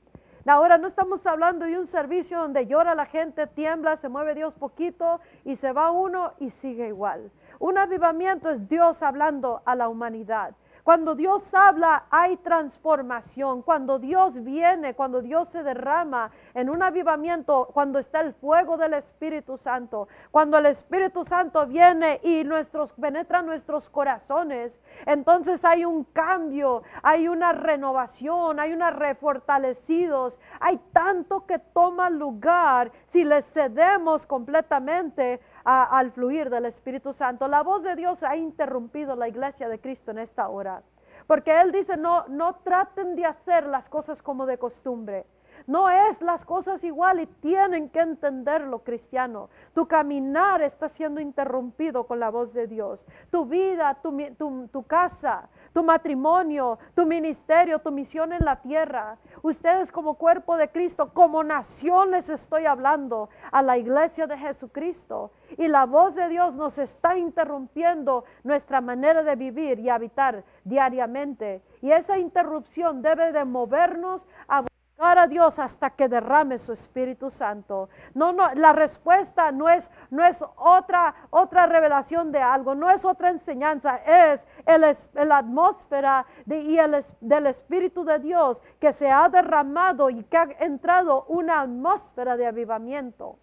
Ahora 0.47 0.77
no 0.77 0.87
estamos 0.87 1.25
hablando 1.27 1.65
de 1.65 1.77
un 1.77 1.85
servicio 1.85 2.39
donde 2.39 2.65
llora 2.65 2.95
la 2.95 3.05
gente, 3.05 3.45
tiembla, 3.45 3.97
se 3.97 4.09
mueve 4.09 4.33
Dios 4.33 4.55
poquito 4.55 5.19
y 5.45 5.55
se 5.55 5.71
va 5.71 5.91
uno 5.91 6.33
y 6.39 6.49
sigue 6.49 6.87
igual. 6.87 7.31
Un 7.59 7.77
avivamiento 7.77 8.49
es 8.49 8.67
Dios 8.67 9.03
hablando 9.03 9.61
a 9.65 9.75
la 9.75 9.87
humanidad. 9.87 10.55
Cuando 10.83 11.15
Dios 11.15 11.53
habla, 11.53 12.05
hay 12.09 12.37
transformación. 12.37 13.61
Cuando 13.61 13.99
Dios 13.99 14.43
viene, 14.43 14.93
cuando 14.95 15.21
Dios 15.21 15.47
se 15.49 15.63
derrama 15.63 16.31
en 16.53 16.69
un 16.69 16.81
avivamiento, 16.81 17.69
cuando 17.73 17.99
está 17.99 18.21
el 18.21 18.33
fuego 18.33 18.77
del 18.77 18.95
Espíritu 18.95 19.57
Santo, 19.57 20.07
cuando 20.31 20.57
el 20.57 20.65
Espíritu 20.65 21.23
Santo 21.23 21.65
viene 21.67 22.19
y 22.23 22.43
nuestros, 22.43 22.93
penetra 22.93 23.41
nuestros 23.41 23.89
corazones, 23.89 24.79
entonces 25.05 25.63
hay 25.65 25.85
un 25.85 26.03
cambio, 26.05 26.83
hay 27.03 27.27
una 27.27 27.51
renovación, 27.51 28.59
hay 28.59 28.73
una 28.73 28.91
refortalecidos, 28.91 30.39
hay 30.59 30.79
tanto 30.91 31.45
que 31.45 31.59
toma 31.59 32.09
lugar 32.09 32.91
si 33.09 33.23
le 33.23 33.41
cedemos 33.41 34.25
completamente 34.25 35.39
al 35.63 36.11
fluir 36.11 36.49
del 36.49 36.65
Espíritu 36.65 37.13
Santo. 37.13 37.47
La 37.47 37.63
voz 37.63 37.83
de 37.83 37.95
Dios 37.95 38.23
ha 38.23 38.35
interrumpido 38.35 39.15
la 39.15 39.27
iglesia 39.27 39.69
de 39.69 39.79
Cristo 39.79 40.11
en 40.11 40.19
esta 40.19 40.47
hora. 40.49 40.81
Porque 41.27 41.51
Él 41.61 41.71
dice, 41.71 41.97
no, 41.97 42.25
no 42.27 42.55
traten 42.55 43.15
de 43.15 43.25
hacer 43.25 43.67
las 43.67 43.87
cosas 43.89 44.21
como 44.21 44.45
de 44.45 44.57
costumbre. 44.57 45.25
No 45.67 45.89
es 45.89 46.21
las 46.21 46.43
cosas 46.45 46.83
igual 46.83 47.19
y 47.19 47.27
tienen 47.27 47.89
que 47.89 47.99
entenderlo, 47.99 48.79
cristiano. 48.79 49.49
Tu 49.73 49.87
caminar 49.87 50.61
está 50.61 50.89
siendo 50.89 51.21
interrumpido 51.21 52.05
con 52.05 52.19
la 52.19 52.29
voz 52.29 52.53
de 52.53 52.67
Dios. 52.67 53.05
Tu 53.31 53.45
vida, 53.45 53.97
tu, 54.01 54.67
tu, 54.71 54.83
casa, 54.83 55.49
tu 55.73 55.83
matrimonio, 55.83 56.79
tu 56.95 57.05
ministerio, 57.05 57.79
tu 57.79 57.91
misión 57.91 58.33
en 58.33 58.43
la 58.43 58.61
tierra. 58.61 59.17
Ustedes 59.41 59.91
como 59.91 60.15
cuerpo 60.15 60.57
de 60.57 60.69
Cristo, 60.69 61.13
como 61.13 61.43
nación 61.43 62.11
les 62.11 62.29
estoy 62.29 62.65
hablando 62.65 63.29
a 63.51 63.61
la 63.61 63.77
iglesia 63.77 64.27
de 64.27 64.37
Jesucristo. 64.37 65.31
Y 65.57 65.67
la 65.67 65.85
voz 65.85 66.15
de 66.15 66.29
Dios 66.29 66.53
nos 66.53 66.77
está 66.77 67.17
interrumpiendo 67.17 68.23
nuestra 68.43 68.81
manera 68.81 69.23
de 69.23 69.35
vivir 69.35 69.79
y 69.79 69.89
habitar 69.89 70.43
diariamente. 70.63 71.61
Y 71.81 71.91
esa 71.91 72.17
interrupción 72.17 73.01
debe 73.01 73.31
de 73.31 73.45
movernos 73.45 74.25
a 74.47 74.63
a 75.01 75.27
Dios 75.27 75.57
hasta 75.57 75.89
que 75.89 76.07
derrame 76.07 76.59
su 76.59 76.73
Espíritu 76.73 77.31
Santo. 77.31 77.89
No, 78.13 78.31
no, 78.31 78.53
la 78.53 78.71
respuesta 78.71 79.51
no 79.51 79.67
es, 79.67 79.89
no 80.11 80.23
es 80.23 80.43
otra, 80.57 81.15
otra 81.31 81.65
revelación 81.65 82.31
de 82.31 82.39
algo, 82.39 82.75
no 82.75 82.89
es 82.89 83.03
otra 83.03 83.31
enseñanza, 83.31 83.97
es 83.97 84.47
el, 84.65 84.81
la 85.27 85.37
atmósfera 85.39 86.25
de, 86.45 86.59
y 86.59 86.77
el, 86.77 87.03
del 87.19 87.47
Espíritu 87.47 88.03
de 88.03 88.19
Dios 88.19 88.61
que 88.79 88.93
se 88.93 89.09
ha 89.09 89.27
derramado 89.27 90.09
y 90.11 90.23
que 90.23 90.37
ha 90.37 90.47
entrado 90.59 91.25
una 91.27 91.61
atmósfera 91.61 92.37
de 92.37 92.45
avivamiento. 92.45 93.39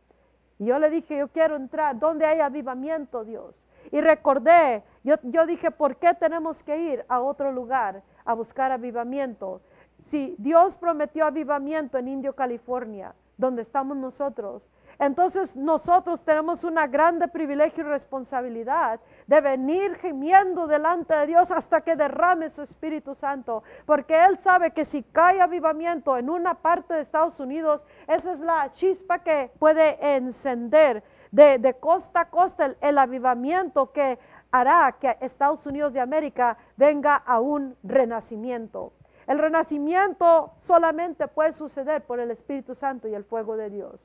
Y 0.58 0.66
yo 0.66 0.78
le 0.78 0.90
dije, 0.90 1.18
yo 1.18 1.28
quiero 1.28 1.56
entrar, 1.56 1.98
donde 1.98 2.24
hay 2.24 2.40
avivamiento, 2.40 3.24
Dios? 3.24 3.54
Y 3.90 4.00
recordé, 4.00 4.84
yo, 5.02 5.16
yo 5.22 5.46
dije, 5.46 5.70
¿por 5.70 5.96
qué 5.96 6.14
tenemos 6.14 6.62
que 6.62 6.76
ir 6.76 7.04
a 7.08 7.20
otro 7.20 7.52
lugar 7.52 8.02
a 8.24 8.34
buscar 8.34 8.70
avivamiento? 8.70 9.60
Si 10.02 10.34
Dios 10.38 10.76
prometió 10.76 11.26
avivamiento 11.26 11.98
en 11.98 12.08
Indio, 12.08 12.34
California, 12.34 13.14
donde 13.36 13.62
estamos 13.62 13.96
nosotros, 13.96 14.62
entonces 14.98 15.54
nosotros 15.54 16.24
tenemos 16.24 16.64
una 16.64 16.88
grande 16.88 17.28
privilegio 17.28 17.84
y 17.84 17.86
responsabilidad 17.86 18.98
de 19.28 19.40
venir 19.40 19.94
gimiendo 19.96 20.66
delante 20.66 21.14
de 21.14 21.26
Dios 21.28 21.52
hasta 21.52 21.82
que 21.82 21.94
derrame 21.94 22.50
su 22.50 22.62
Espíritu 22.62 23.14
Santo, 23.14 23.62
porque 23.86 24.24
Él 24.24 24.38
sabe 24.38 24.72
que 24.72 24.84
si 24.84 25.04
cae 25.04 25.40
avivamiento 25.40 26.16
en 26.16 26.28
una 26.28 26.54
parte 26.54 26.94
de 26.94 27.02
Estados 27.02 27.38
Unidos, 27.38 27.84
esa 28.08 28.32
es 28.32 28.40
la 28.40 28.72
chispa 28.72 29.20
que 29.20 29.52
puede 29.60 30.16
encender 30.16 31.04
de, 31.30 31.76
costa 31.78 32.22
a 32.22 32.30
costa 32.30 32.74
el 32.80 32.98
avivamiento 32.98 33.92
que 33.92 34.18
hará 34.50 34.96
que 34.98 35.16
Estados 35.20 35.64
Unidos 35.66 35.92
de 35.92 36.00
América 36.00 36.56
venga 36.76 37.14
a 37.14 37.38
un 37.38 37.76
renacimiento. 37.84 38.92
El 39.28 39.38
renacimiento 39.38 40.54
solamente 40.58 41.28
puede 41.28 41.52
suceder 41.52 42.02
por 42.06 42.18
el 42.18 42.30
Espíritu 42.30 42.74
Santo 42.74 43.08
y 43.08 43.14
el 43.14 43.24
fuego 43.24 43.58
de 43.58 43.68
Dios. 43.68 44.00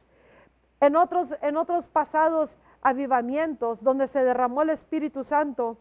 En 0.82 0.98
otros, 0.98 1.34
en 1.42 1.56
otros 1.56 1.88
pasados 1.88 2.58
avivamientos 2.82 3.82
donde 3.82 4.08
se 4.08 4.22
derramó 4.22 4.64
el 4.64 4.72
Espíritu 4.72 5.24
Santo, 5.24 5.78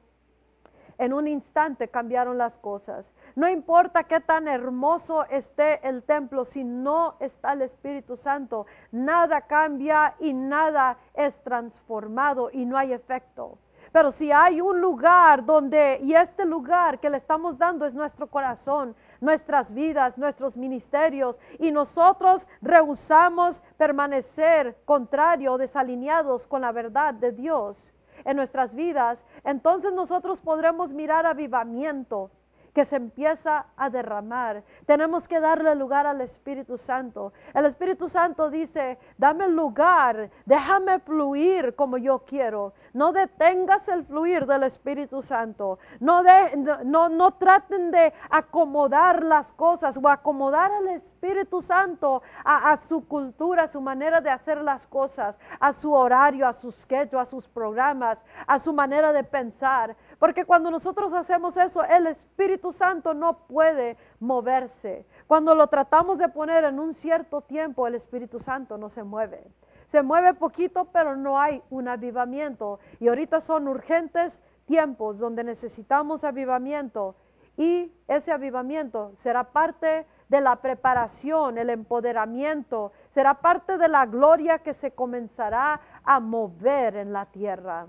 en 0.97 1.13
un 1.13 1.27
instante 1.27 1.89
cambiaron 1.89 2.39
las 2.39 2.57
cosas. 2.59 3.05
No 3.35 3.49
importa 3.49 4.05
qué 4.05 4.21
tan 4.21 4.47
hermoso 4.47 5.25
esté 5.25 5.85
el 5.89 6.05
templo, 6.05 6.45
si 6.45 6.63
no 6.63 7.17
está 7.19 7.55
el 7.55 7.63
Espíritu 7.63 8.17
Santo, 8.17 8.67
nada 8.93 9.41
cambia 9.41 10.15
y 10.21 10.35
nada 10.35 10.99
es 11.15 11.37
transformado 11.43 12.49
y 12.53 12.65
no 12.65 12.79
hay 12.79 12.93
efecto. 12.93 13.59
Pero 13.91 14.11
si 14.11 14.33
hay 14.33 14.61
un 14.61 14.81
lugar 14.81 15.45
donde, 15.45 15.99
y 16.03 16.15
este 16.15 16.47
lugar 16.47 16.99
que 17.01 17.11
le 17.11 17.19
estamos 17.19 17.59
dando 17.59 17.85
es 17.85 17.93
nuestro 17.93 18.27
corazón, 18.27 18.95
nuestras 19.23 19.73
vidas, 19.73 20.19
nuestros 20.19 20.57
ministerios, 20.57 21.39
y 21.59 21.71
nosotros 21.71 22.47
rehusamos 22.61 23.63
permanecer 23.79 24.77
contrario, 24.85 25.57
desalineados 25.57 26.47
con 26.47 26.61
la 26.61 26.73
verdad 26.73 27.15
de 27.15 27.33
Dios 27.33 27.93
en 28.25 28.37
nuestras 28.37 28.75
vidas, 28.75 29.25
entonces 29.45 29.93
nosotros 29.93 30.41
podremos 30.41 30.93
mirar 30.93 31.25
avivamiento 31.25 32.31
que 32.75 32.85
se 32.85 32.97
empieza 32.97 33.67
a 33.77 33.91
derramar. 33.91 34.63
Tenemos 34.87 35.29
que 35.29 35.41
darle 35.41 35.75
lugar 35.75 36.07
al 36.07 36.21
Espíritu 36.21 36.79
Santo. 36.79 37.33
El 37.55 37.67
Espíritu 37.67 38.09
Santo 38.09 38.51
dice, 38.51 38.99
dame 39.19 39.49
lugar, 39.49 40.31
déjame 40.47 40.99
fluir 41.01 41.75
como 41.75 41.99
yo 41.99 42.21
quiero. 42.21 42.73
No 42.95 43.13
detengas 43.13 43.89
el 43.89 44.05
fluir 44.05 44.47
del 44.47 44.63
Espíritu 44.65 45.23
Santo. 45.23 45.79
No, 46.01 46.23
de, 46.23 46.57
no, 46.85 47.09
no 47.09 47.33
traten 47.33 47.91
de 47.91 48.13
acomodar 48.31 49.23
las 49.23 49.53
cosas 49.53 49.99
o 50.03 50.09
acomodar 50.09 50.73
al 50.73 50.89
Espíritu 50.89 51.61
Santo 51.61 52.23
a, 52.45 52.77
su 52.77 53.07
cultura, 53.07 53.65
a 53.65 53.69
su 53.69 53.81
manera 53.81 54.21
de 54.21 54.31
hacer 54.31 54.63
las 54.63 54.87
cosas, 54.87 55.37
a 55.61 55.73
su 55.73 55.93
horario, 55.93 56.47
a 56.47 56.53
sus 56.53 56.75
schedule, 56.77 57.21
a 57.21 57.25
sus 57.25 57.49
programas, 57.49 58.19
a 58.47 58.59
su 58.59 58.73
manera 58.73 59.13
de 59.13 59.25
pensar. 59.25 59.97
Porque 60.23 60.45
cuando 60.45 60.71
nosotros 60.71 61.13
hacemos 61.15 61.57
eso, 61.57 61.83
el 61.83 62.07
Espíritu 62.07 62.71
Santo 62.71 63.13
no 63.13 63.39
puede 63.49 63.97
moverse. 64.21 65.05
Cuando 65.27 65.53
lo 65.53 65.67
tratamos 65.67 66.17
de 66.17 66.29
poner 66.29 66.63
en 66.63 66.79
un 66.79 66.95
cierto 66.95 67.41
tiempo, 67.41 67.89
el 67.89 67.97
Espíritu 67.97 68.39
Santo 68.39 68.79
no 68.79 68.89
se 68.89 69.03
mueve. 69.03 69.43
Se 69.89 70.01
mueve 70.01 70.35
poquito, 70.35 70.85
pero 70.93 71.17
no 71.17 71.41
hay 71.41 71.61
un 71.71 71.89
avivamiento. 71.89 72.79
Y 73.01 73.09
ahorita 73.09 73.41
son 73.41 73.67
urgentes 73.67 74.41
tiempos 74.65 75.19
donde 75.19 75.43
necesitamos 75.43 76.23
avivamiento. 76.23 77.17
Y 77.57 77.93
ese 78.07 78.31
avivamiento 78.31 79.15
será 79.25 79.51
parte 79.51 80.07
de 80.29 80.41
la 80.41 80.55
preparación, 80.55 81.59
el 81.59 81.69
empoderamiento, 81.69 82.93
será 83.11 83.35
parte 83.41 83.77
de 83.77 83.89
la 83.89 84.07
gloria 84.07 84.61
que 84.61 84.73
se 84.73 84.93
comenzará 84.93 85.81
a 86.05 86.21
mover 86.21 86.95
en 86.95 87.13
la 87.13 87.27
tierra. 87.27 87.89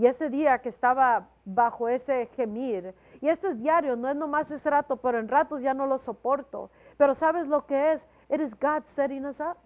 Y 0.00 0.06
ese 0.06 0.30
día 0.30 0.62
que 0.62 0.70
estaba 0.70 1.28
bajo 1.44 1.86
ese 1.86 2.24
gemir, 2.34 2.94
y 3.20 3.28
esto 3.28 3.48
es 3.48 3.60
diario, 3.60 3.96
no 3.96 4.08
es 4.08 4.16
nomás 4.16 4.50
ese 4.50 4.70
rato, 4.70 4.96
pero 4.96 5.18
en 5.18 5.28
ratos 5.28 5.60
ya 5.60 5.74
no 5.74 5.84
lo 5.84 5.98
soporto. 5.98 6.70
Pero 6.96 7.12
¿sabes 7.12 7.46
lo 7.48 7.66
que 7.66 7.92
es? 7.92 8.06
It 8.30 8.40
is 8.40 8.58
God 8.58 8.84
setting 8.86 9.26
us 9.26 9.38
up. 9.40 9.58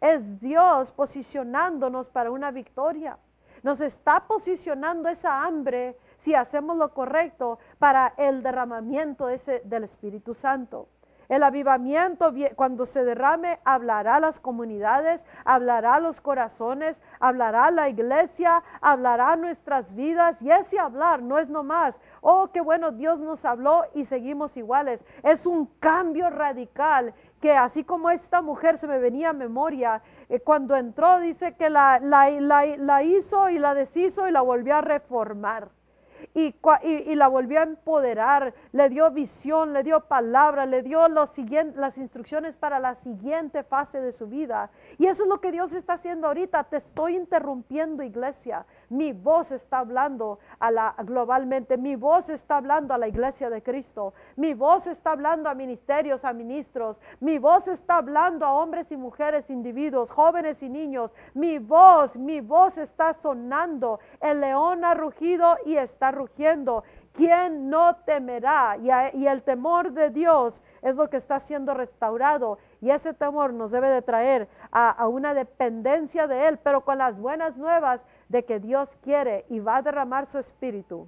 Es 0.00 0.40
Dios 0.40 0.90
posicionándonos 0.92 2.08
para 2.08 2.30
una 2.30 2.50
victoria. 2.50 3.18
Nos 3.62 3.82
está 3.82 4.26
posicionando 4.26 5.10
esa 5.10 5.44
hambre, 5.44 5.98
si 6.16 6.34
hacemos 6.34 6.78
lo 6.78 6.94
correcto, 6.94 7.58
para 7.78 8.14
el 8.16 8.42
derramamiento 8.42 9.28
ese 9.28 9.60
del 9.66 9.84
Espíritu 9.84 10.32
Santo. 10.32 10.88
El 11.32 11.44
avivamiento, 11.44 12.30
cuando 12.56 12.84
se 12.84 13.04
derrame, 13.04 13.58
hablará 13.64 14.16
a 14.16 14.20
las 14.20 14.38
comunidades, 14.38 15.24
hablará 15.46 15.94
a 15.94 16.00
los 16.00 16.20
corazones, 16.20 17.00
hablará 17.20 17.70
la 17.70 17.88
iglesia, 17.88 18.62
hablará 18.82 19.32
a 19.32 19.36
nuestras 19.36 19.94
vidas. 19.94 20.36
Y 20.42 20.50
ese 20.50 20.78
hablar 20.78 21.22
no 21.22 21.38
es 21.38 21.48
nomás, 21.48 21.98
oh, 22.20 22.50
qué 22.52 22.60
bueno, 22.60 22.90
Dios 22.90 23.18
nos 23.22 23.46
habló 23.46 23.86
y 23.94 24.04
seguimos 24.04 24.58
iguales. 24.58 25.02
Es 25.22 25.46
un 25.46 25.64
cambio 25.80 26.28
radical 26.28 27.14
que 27.40 27.52
así 27.56 27.82
como 27.82 28.10
esta 28.10 28.42
mujer 28.42 28.76
se 28.76 28.86
me 28.86 28.98
venía 28.98 29.30
a 29.30 29.32
memoria, 29.32 30.02
eh, 30.28 30.38
cuando 30.40 30.76
entró 30.76 31.18
dice 31.18 31.54
que 31.54 31.70
la, 31.70 31.98
la 31.98 33.02
hizo 33.04 33.48
y 33.48 33.58
la 33.58 33.72
deshizo 33.72 34.28
y 34.28 34.32
la 34.32 34.42
volvió 34.42 34.76
a 34.76 34.82
reformar 34.82 35.70
y, 36.34 36.54
la 37.14 37.28
volvió 37.28 37.60
a 37.60 37.64
empoderar, 37.64 38.54
le 38.72 38.88
dio 38.88 39.10
visión, 39.10 39.72
le 39.72 39.82
dio 39.82 40.00
palabra, 40.00 40.66
le 40.66 40.82
dio 40.82 41.08
las 41.08 41.98
instrucciones 41.98 42.56
para 42.56 42.78
la 42.78 42.94
siguiente 42.96 43.62
fase 43.62 44.00
de 44.00 44.12
su 44.12 44.26
vida. 44.26 44.70
Y 44.98 45.06
eso 45.06 45.24
es 45.24 45.28
lo 45.28 45.40
que 45.40 45.52
Dios 45.52 45.72
está 45.72 45.94
haciendo 45.94 46.28
ahorita. 46.28 46.64
Te 46.64 46.76
estoy 46.76 47.16
interrumpiendo, 47.16 48.02
iglesia. 48.02 48.66
Mi 48.92 49.14
voz 49.14 49.50
está 49.52 49.78
hablando 49.78 50.38
a 50.58 50.70
la, 50.70 50.94
globalmente, 50.98 51.78
mi 51.78 51.96
voz 51.96 52.28
está 52.28 52.58
hablando 52.58 52.92
a 52.92 52.98
la 52.98 53.08
iglesia 53.08 53.48
de 53.48 53.62
Cristo, 53.62 54.12
mi 54.36 54.52
voz 54.52 54.86
está 54.86 55.12
hablando 55.12 55.48
a 55.48 55.54
ministerios, 55.54 56.26
a 56.26 56.34
ministros, 56.34 57.00
mi 57.20 57.38
voz 57.38 57.68
está 57.68 57.96
hablando 57.96 58.44
a 58.44 58.52
hombres 58.52 58.92
y 58.92 58.98
mujeres, 58.98 59.48
individuos, 59.48 60.10
jóvenes 60.10 60.62
y 60.62 60.68
niños. 60.68 61.10
Mi 61.32 61.58
voz, 61.58 62.16
mi 62.16 62.42
voz 62.42 62.76
está 62.76 63.14
sonando. 63.14 63.98
El 64.20 64.40
león 64.40 64.84
ha 64.84 64.92
rugido 64.92 65.56
y 65.64 65.76
está 65.76 66.10
rugiendo. 66.10 66.84
¿quién 67.12 67.68
no 67.70 67.96
temerá? 68.04 68.76
Y, 68.78 69.26
el 69.26 69.42
temor 69.42 69.92
de 69.92 70.10
Dios 70.10 70.62
es 70.82 70.96
lo 70.96 71.08
que 71.08 71.16
está 71.16 71.40
siendo 71.40 71.74
restaurado. 71.74 72.58
Y 72.80 72.90
ese 72.90 73.14
temor 73.14 73.52
nos 73.52 73.70
debe 73.70 73.88
de 73.88 74.02
traer 74.02 74.48
a, 74.70 74.90
a 74.90 75.08
una 75.08 75.34
dependencia 75.34 76.26
de 76.26 76.48
Él, 76.48 76.58
pero 76.58 76.82
con 76.82 76.98
las 76.98 77.18
buenas 77.18 77.56
nuevas 77.56 78.00
de 78.32 78.46
que 78.46 78.58
Dios 78.60 78.88
quiere 79.02 79.44
y 79.50 79.60
va 79.60 79.76
a 79.76 79.82
derramar 79.82 80.24
su 80.24 80.38
espíritu 80.38 81.06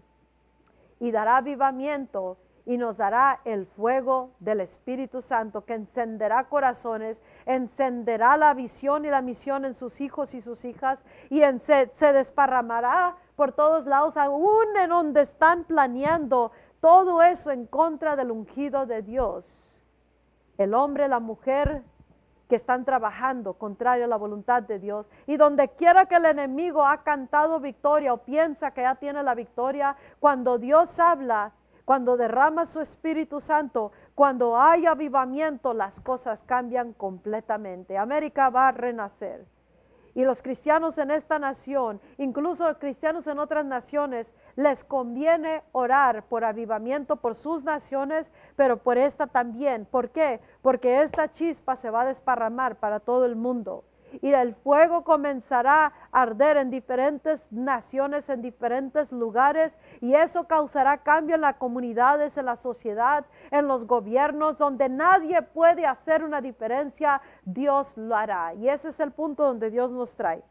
y 1.01 1.11
dará 1.11 1.39
avivamiento 1.39 2.37
y 2.67 2.77
nos 2.77 2.99
dará 2.99 3.41
el 3.47 3.67
fuego 3.67 4.31
del 4.41 4.61
Espíritu 4.61 5.23
Santo 5.23 5.65
que 5.65 5.73
encenderá 5.73 6.45
corazones, 6.45 7.17
encenderá 7.47 8.37
la 8.37 8.53
visión 8.53 9.07
y 9.07 9.09
la 9.09 9.23
misión 9.23 9.65
en 9.65 9.73
sus 9.73 10.03
hijos 10.03 10.35
y 10.35 10.43
sus 10.43 10.67
hijas 10.67 11.03
y 11.31 11.41
se, 11.61 11.91
se 11.95 12.13
desparramará 12.13 13.17
por 13.37 13.53
todos 13.53 13.87
lados, 13.87 14.19
aún 14.19 14.77
en 14.77 14.91
donde 14.91 15.23
están 15.23 15.65
planeando 15.65 16.53
todo 16.81 17.23
eso 17.23 17.51
en 17.51 17.67
contra 17.67 18.17
del 18.17 18.31
ungido 18.31 18.85
de 18.85 19.01
Dios. 19.01 19.47
El 20.59 20.75
hombre, 20.75 21.09
la 21.09 21.21
mujer 21.21 21.83
que 22.49 22.57
están 22.57 22.85
trabajando 22.85 23.55
contrario 23.55 24.05
a 24.05 24.09
la 24.09 24.17
voluntad 24.17 24.63
de 24.63 24.79
Dios. 24.79 25.07
Y 25.27 25.37
donde 25.37 25.69
quiera 25.69 26.07
que 26.07 26.17
el 26.17 26.27
enemigo 26.27 26.85
ha 26.85 27.03
cantado 27.03 27.61
victoria 27.61 28.13
o 28.13 28.19
piensa 28.19 28.73
que 28.73 28.83
ya 28.83 28.95
tiene 28.97 29.23
la 29.23 29.35
victoria, 29.35 29.97
cuando 30.21 30.59
Dios 30.59 30.99
habla, 31.01 31.53
cuando 31.85 32.17
derrama 32.17 32.67
su 32.67 32.81
Espíritu 32.81 33.41
Santo, 33.41 33.93
cuando 34.15 34.59
hay 34.59 34.87
avivamiento, 34.87 35.75
las 35.75 36.01
cosas 36.01 36.43
cambian 36.47 36.93
completamente. 36.93 37.99
América 37.99 38.51
va 38.51 38.69
a 38.69 38.73
renacer. 38.73 39.47
Y 40.15 40.25
los 40.25 40.43
cristianos 40.43 40.97
en 40.99 41.11
esta 41.11 41.39
nación, 41.39 42.01
incluso 42.19 42.69
los 42.69 42.79
cristianos 42.79 43.27
en 43.27 43.41
otras 43.41 43.67
naciones, 43.67 44.33
les 44.57 44.85
conviene 44.85 45.63
orar 45.73 46.25
por 46.25 46.45
avivamiento 46.45 47.17
por 47.17 47.35
sus 47.35 47.65
naciones, 47.65 48.31
pero 48.57 48.77
por 48.77 48.99
esta 48.99 49.27
también. 49.27 49.87
¿Por 49.87 50.11
qué? 50.11 50.41
Porque 50.63 51.03
esta 51.03 51.31
chispa 51.31 51.77
se 51.77 51.91
va 51.91 52.03
a 52.03 52.07
desparramar 52.07 52.77
para 52.77 53.01
todo 53.01 53.25
el 53.25 53.37
mundo 53.37 53.85
y 54.23 54.33
el 54.33 54.55
fuego 54.55 55.03
comenzará 55.05 55.93
a 56.13 56.23
arder 56.23 56.57
en 56.57 56.71
diferentes 56.71 57.45
naciones, 57.51 58.29
en 58.29 58.43
diferentes 58.43 59.13
lugares, 59.13 59.77
y 60.01 60.15
eso 60.15 60.45
causará 60.45 60.99
cambio 60.99 61.35
en 61.35 61.41
las 61.41 61.57
comunidades, 61.57 62.37
en 62.37 62.47
la 62.47 62.57
sociedad, 62.57 63.25
en 63.51 63.67
los 63.67 63.87
gobiernos, 63.87 64.59
donde 64.59 64.89
nadie 64.89 65.43
puede 65.43 65.87
hacer 65.87 66.25
una 66.25 66.41
diferencia, 66.41 67.21
Dios 67.45 67.97
lo 67.97 68.17
hará. 68.17 68.55
Y 68.55 68.69
ese 68.69 68.89
es 68.89 69.01
el 69.01 69.13
punto 69.13 69.45
donde 69.45 69.71
Dios 69.71 69.91
nos 69.91 70.15
trae. 70.15 70.43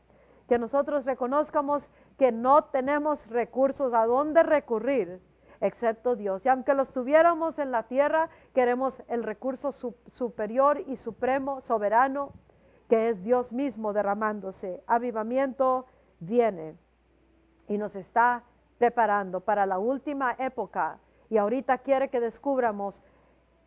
Que 0.47 0.59
nosotros 0.59 1.05
reconozcamos 1.05 1.89
que 2.17 2.32
no 2.32 2.65
tenemos 2.65 3.28
recursos 3.28 3.93
a 3.93 4.06
dónde 4.06 4.43
recurrir 4.43 5.21
excepto 5.62 6.15
Dios. 6.15 6.45
Y 6.45 6.49
aunque 6.49 6.73
los 6.73 6.91
tuviéramos 6.91 7.58
en 7.58 7.71
la 7.71 7.84
tierra, 7.84 8.30
queremos 8.54 9.02
el 9.08 9.23
recurso 9.23 9.71
superior 9.71 10.84
y 10.88 10.97
supremo, 10.97 11.62
soberano, 11.62 12.34
que 12.89 13.10
es 13.10 13.23
Dios 13.23 13.54
mismo 13.54 13.93
derramándose. 13.93 14.84
Avivamiento 14.88 15.86
viene 16.19 16.76
y 17.67 17.78
nos 17.78 17.95
está 17.95 18.43
preparando 18.78 19.39
para 19.39 19.65
la 19.65 19.80
última 19.80 20.36
época 20.38 20.99
y 21.30 21.38
ahorita 21.38 21.78
quiere 21.80 22.10
que 22.10 22.19
descubramos 22.19 23.02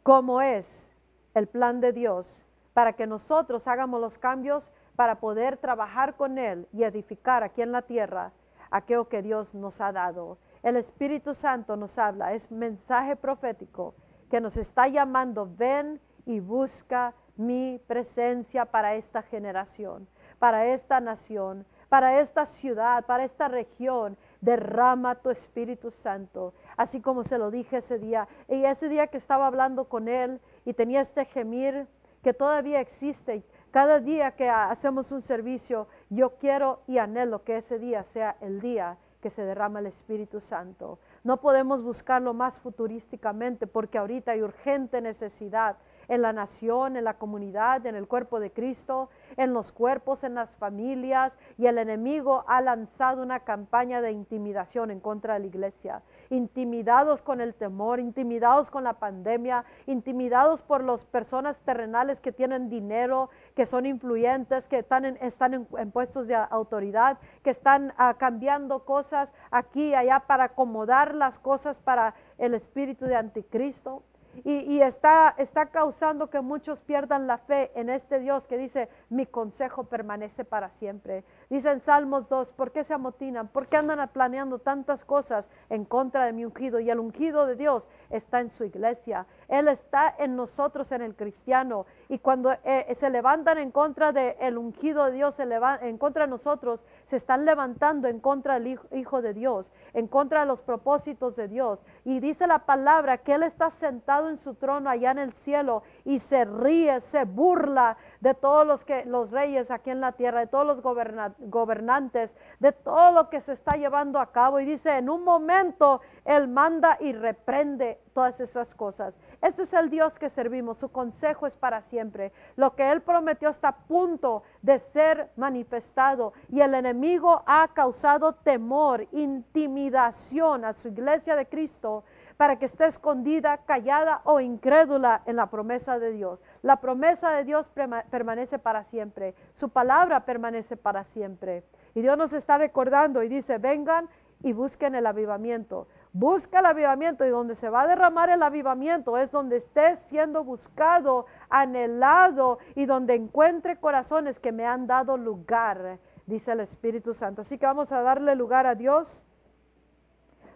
cómo 0.03 0.43
es 0.43 0.91
el 1.35 1.47
plan 1.47 1.81
de 1.81 1.93
Dios 1.93 2.45
para 2.75 2.93
que 2.93 3.07
nosotros 3.07 3.67
hagamos 3.67 4.01
los 4.01 4.19
cambios 4.19 4.71
para 4.97 5.21
poder 5.21 5.59
trabajar 5.59 6.17
con 6.17 6.39
Él 6.39 6.67
y 6.73 6.83
edificar 6.83 7.43
aquí 7.43 7.63
en 7.63 7.73
la 7.73 7.83
tierra 7.83 8.33
aquello 8.71 9.09
que 9.09 9.23
Dios 9.23 9.55
nos 9.55 9.81
ha 9.81 9.93
dado. 9.93 10.39
El 10.63 10.77
Espíritu 10.77 11.35
Santo 11.35 11.77
nos 11.77 11.99
habla, 11.99 12.33
es 12.33 12.51
mensaje 12.51 13.15
profético 13.15 13.95
que 14.31 14.41
nos 14.41 14.57
está 14.57 14.89
llamando, 14.89 15.49
ven 15.57 16.01
y 16.25 16.41
busca 16.41 17.15
mi 17.37 17.81
presencia 17.87 18.65
para 18.65 18.95
esta 18.95 19.23
generación, 19.23 20.09
para 20.39 20.67
esta 20.67 21.01
nación, 21.01 21.67
para 21.89 22.21
esta 22.21 22.47
ciudad, 22.47 23.05
para 23.07 23.25
esta 23.25 23.49
región. 23.49 24.17
Derrama 24.41 25.17
tu 25.17 25.31
Espíritu 25.31 25.91
Santo, 25.91 26.55
así 26.77 27.01
como 27.01 27.23
se 27.23 27.39
lo 27.39 27.51
dije 27.51 27.77
ese 27.77 27.99
día. 27.99 28.27
Y 28.49 28.65
ese 28.65 28.89
día 28.89 29.07
que 29.07 29.19
estaba 29.19 29.47
hablando 29.47 29.85
con 29.85 30.09
él 30.09 30.41
y 30.65 30.73
tenía 30.73 31.01
este 31.01 31.25
gemir 31.27 31.87
que 32.23 32.35
todavía 32.35 32.81
existe. 32.81 33.45
Cada 33.77 34.01
día 34.01 34.31
que 34.31 34.49
hacemos 34.49 35.13
un 35.13 35.21
servicio, 35.21 35.87
yo 36.09 36.39
quiero 36.39 36.81
y 36.87 36.97
anhelo 36.97 37.45
que 37.45 37.59
ese 37.59 37.79
día 37.79 38.05
sea 38.05 38.35
el 38.41 38.63
día 38.63 38.97
que 39.21 39.29
se 39.29 39.43
derrama 39.43 39.81
el 39.81 39.87
Espíritu 39.87 40.41
Santo. 40.41 40.99
No 41.25 41.43
podemos 41.43 41.83
buscarlo 41.83 42.33
más 42.33 42.59
futurísticamente 42.59 43.67
porque 43.67 43.99
ahorita 43.99 44.33
hay 44.33 44.41
urgente 44.41 45.03
necesidad 45.03 45.77
en 46.09 46.23
la 46.23 46.33
nación, 46.33 46.97
en 46.97 47.05
la 47.05 47.15
comunidad, 47.15 47.85
en 47.87 47.97
el 47.97 48.07
cuerpo 48.07 48.41
de 48.41 48.51
Cristo, 48.51 49.11
en 49.37 49.53
los 49.53 49.73
cuerpos, 49.73 50.25
en 50.25 50.35
las 50.35 50.51
familias, 50.57 51.33
y 51.59 51.67
el 51.67 51.79
enemigo 51.79 52.45
ha 52.47 52.61
lanzado 52.61 53.23
una 53.23 53.41
campaña 53.41 54.01
de 54.01 54.13
intimidación 54.13 54.91
en 54.91 55.01
contra 55.01 55.35
de 55.35 55.41
la 55.41 55.47
iglesia. 55.47 56.03
Intimidados 56.31 57.23
con 57.23 57.41
el 57.41 57.55
temor, 57.55 58.01
intimidados 58.01 58.71
con 58.71 58.85
la 58.85 58.95
pandemia, 58.95 59.65
intimidados 59.87 60.63
por 60.63 60.83
las 60.83 61.05
personas 61.05 61.59
terrenales 61.61 62.21
que 62.21 62.33
tienen 62.33 62.69
dinero, 62.69 63.31
que 63.55 63.67
son 63.67 63.87
influyentes, 63.87 64.67
que 64.67 64.79
están 64.79 65.05
en, 65.05 65.91
puestos 65.93 66.27
de 66.27 66.35
autoridad, 66.35 67.19
que 67.43 67.51
están 67.51 67.93
ah, 67.97 68.15
cambiando 68.19 68.85
cosas 68.85 69.31
aquí 69.51 69.89
y 69.89 69.95
allá 69.95 70.21
para 70.27 70.45
acomodar 70.45 71.15
las 71.15 71.39
cosas 71.39 71.81
para 71.81 72.15
el 72.39 72.55
espíritu 72.55 73.07
de 73.07 73.17
anticristo 73.17 74.03
y, 74.45 74.81
está, 74.81 75.35
está 75.39 75.67
causando 75.67 76.31
que 76.31 76.41
muchos 76.41 76.81
pierdan 76.81 77.27
la 77.27 77.39
fe 77.39 77.71
en 77.75 77.91
este 77.91 78.21
Dios 78.21 78.47
que 78.47 78.59
dice, 78.59 78.89
mi 79.09 79.27
consejo 79.27 79.85
permanece 79.85 80.45
para 80.45 80.71
siempre. 80.71 81.25
Dice 81.49 81.71
en 81.71 81.81
Salmos 81.81 82.29
2, 82.29 82.53
¿por 82.53 82.73
qué 82.73 82.85
se 82.85 82.95
amotinan? 82.95 83.49
¿Por 83.49 83.67
qué 83.67 83.77
andan 83.77 84.07
planeando 84.09 84.59
tantas 84.59 85.05
cosas 85.05 85.49
en 85.71 85.85
contra 85.85 86.27
de 86.27 86.33
mi 86.33 86.45
ungido? 86.45 86.81
Y 86.81 86.91
el 86.91 87.01
ungido 87.01 87.47
de 87.47 87.57
Dios 87.57 87.87
está 88.11 88.41
en 88.41 88.51
su 88.51 88.65
iglesia. 88.65 89.27
Él 89.49 89.69
está 89.69 90.15
en 90.19 90.37
nosotros, 90.37 90.93
en 90.93 91.03
el 91.03 91.15
cristiano. 91.15 91.87
Y 92.09 92.19
cuando 92.19 92.53
eh, 92.65 92.93
se 92.95 93.11
levantan 93.11 93.59
en 93.59 93.71
contra 93.71 94.13
del 94.13 94.35
el 94.41 94.59
ungido 94.59 95.07
de 95.07 95.13
Dios, 95.13 95.35
se 95.35 95.47
en 95.83 95.99
contra 95.99 96.25
de 96.25 96.31
nosotros, 96.31 96.85
se 97.07 97.17
están 97.17 97.45
levantando 97.45 98.09
en 98.09 98.21
contra 98.21 98.55
del 98.55 98.79
hijo, 98.93 99.23
de 99.23 99.33
Dios, 99.33 99.71
en 99.95 100.09
contra 100.09 100.41
de 100.41 100.47
los 100.47 100.63
propósitos 100.63 101.37
de 101.37 101.49
Dios. 101.49 101.81
Y 102.05 102.21
dice 102.21 102.47
la 102.47 102.61
palabra 102.61 103.19
que 103.19 103.35
Él 103.35 103.43
está 103.43 103.71
sentado 103.71 104.26
en 104.29 104.39
su 104.39 104.55
trono 104.55 104.91
allá 104.91 105.11
en 105.11 105.19
el 105.19 105.33
cielo 105.33 105.83
y 106.05 106.19
se 106.19 106.45
ríe, 106.45 107.01
se 107.01 107.25
burla 107.25 107.97
de 108.21 108.35
todos 108.35 108.67
los, 108.67 108.85
que, 108.85 109.05
los 109.05 109.31
reyes 109.31 109.71
aquí 109.71 109.91
en 109.91 110.01
la 110.01 110.13
tierra, 110.13 110.41
de 110.41 110.47
todos 110.47 110.67
los 110.67 110.81
gobernantes, 110.81 112.35
de 112.59 112.73
todo 112.73 113.13
lo 113.13 113.31
que 113.31 113.41
se 113.41 113.53
está 113.53 113.77
llevando 113.77 114.19
a 114.19 114.33
cabo. 114.33 114.61
Y 114.61 114.65
dice, 114.65 114.97
en 114.97 115.09
un 115.09 115.25
momento 115.25 116.01
Él 116.25 116.49
manda 116.49 116.97
y 117.01 117.13
reprende 117.13 118.01
todas 118.15 118.41
esas 118.41 118.75
cosas. 118.75 119.15
Este 119.43 119.63
es 119.63 119.73
el 119.75 119.91
Dios 119.91 120.19
que 120.19 120.31
servimos, 120.31 120.79
su 120.79 120.91
consejo 120.91 121.47
es 121.47 121.55
para 121.55 121.83
siempre. 121.83 122.33
Lo 122.57 122.75
que 122.75 122.91
Él 122.91 123.03
prometió 123.03 123.51
está 123.51 123.69
a 123.69 123.77
punto 123.77 124.43
de 124.63 124.79
ser 124.79 125.31
manifestado 125.37 126.33
y 126.49 126.61
el 126.61 126.75
enemigo 126.75 127.43
ha 127.47 127.69
causado 127.75 128.35
temor, 128.35 129.07
intimidación 129.13 130.65
a 130.65 130.73
su 130.73 130.89
iglesia 130.89 131.37
de 131.37 131.47
Cristo 131.47 132.05
para 132.37 132.57
que 132.57 132.67
esté 132.67 132.87
escondida, 132.87 133.59
callada 133.59 134.21
o 134.25 134.41
incrédula 134.41 135.23
en 135.27 135.37
la 135.37 135.47
promesa 135.47 135.99
de 135.99 136.13
Dios. 136.13 136.41
La 136.63 136.81
promesa 136.81 137.31
de 137.31 137.45
Dios 137.45 137.71
permanece 138.11 138.59
para 138.59 138.85
siempre, 138.85 139.35
su 139.55 139.71
palabra 139.71 140.25
permanece 140.25 140.77
para 140.77 141.05
siempre. 141.05 141.65
Y 141.95 142.03
Dios 142.03 142.19
nos 142.19 142.33
está 142.33 142.59
recordando 142.59 143.23
y 143.23 143.29
dice, 143.29 143.59
vengan 143.59 144.09
y 144.43 144.53
busquen 144.53 144.95
el 144.95 145.07
avivamiento. 145.07 145.89
Busca 146.13 146.61
el 146.61 146.67
avivamiento 146.67 147.27
y 147.27 147.31
donde 147.31 147.55
se 147.55 147.69
va 147.69 147.83
a 147.83 147.87
derramar 147.87 148.31
el 148.31 148.43
avivamiento 148.43 149.19
es 149.19 149.31
donde 149.31 149.57
esté 149.57 149.97
siendo 149.97 150.45
buscado, 150.45 151.27
anhelado 151.51 152.59
y 152.75 152.87
donde 152.87 153.15
encuentre 153.15 153.77
corazones 153.77 154.41
que 154.41 154.53
me 154.53 154.67
han 154.67 154.87
dado 154.87 155.17
lugar, 155.17 155.99
dice 156.27 156.53
el 156.53 156.61
Espíritu 156.61 157.13
Santo. 157.13 157.43
Así 157.43 157.59
que 157.59 157.67
vamos 157.67 157.93
a 157.93 158.01
darle 158.01 158.35
lugar 158.35 158.67
a 158.67 158.75
Dios, 158.75 159.23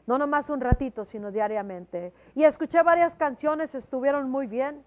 no 0.06 0.18
nomás 0.18 0.50
un 0.50 0.60
ratito, 0.60 1.04
sino 1.04 1.30
diariamente. 1.30 2.12
Y 2.34 2.44
escuché 2.44 2.82
varias 2.82 3.14
canciones, 3.14 3.74
estuvieron 3.74 4.30
muy 4.30 4.46
bien, 4.46 4.84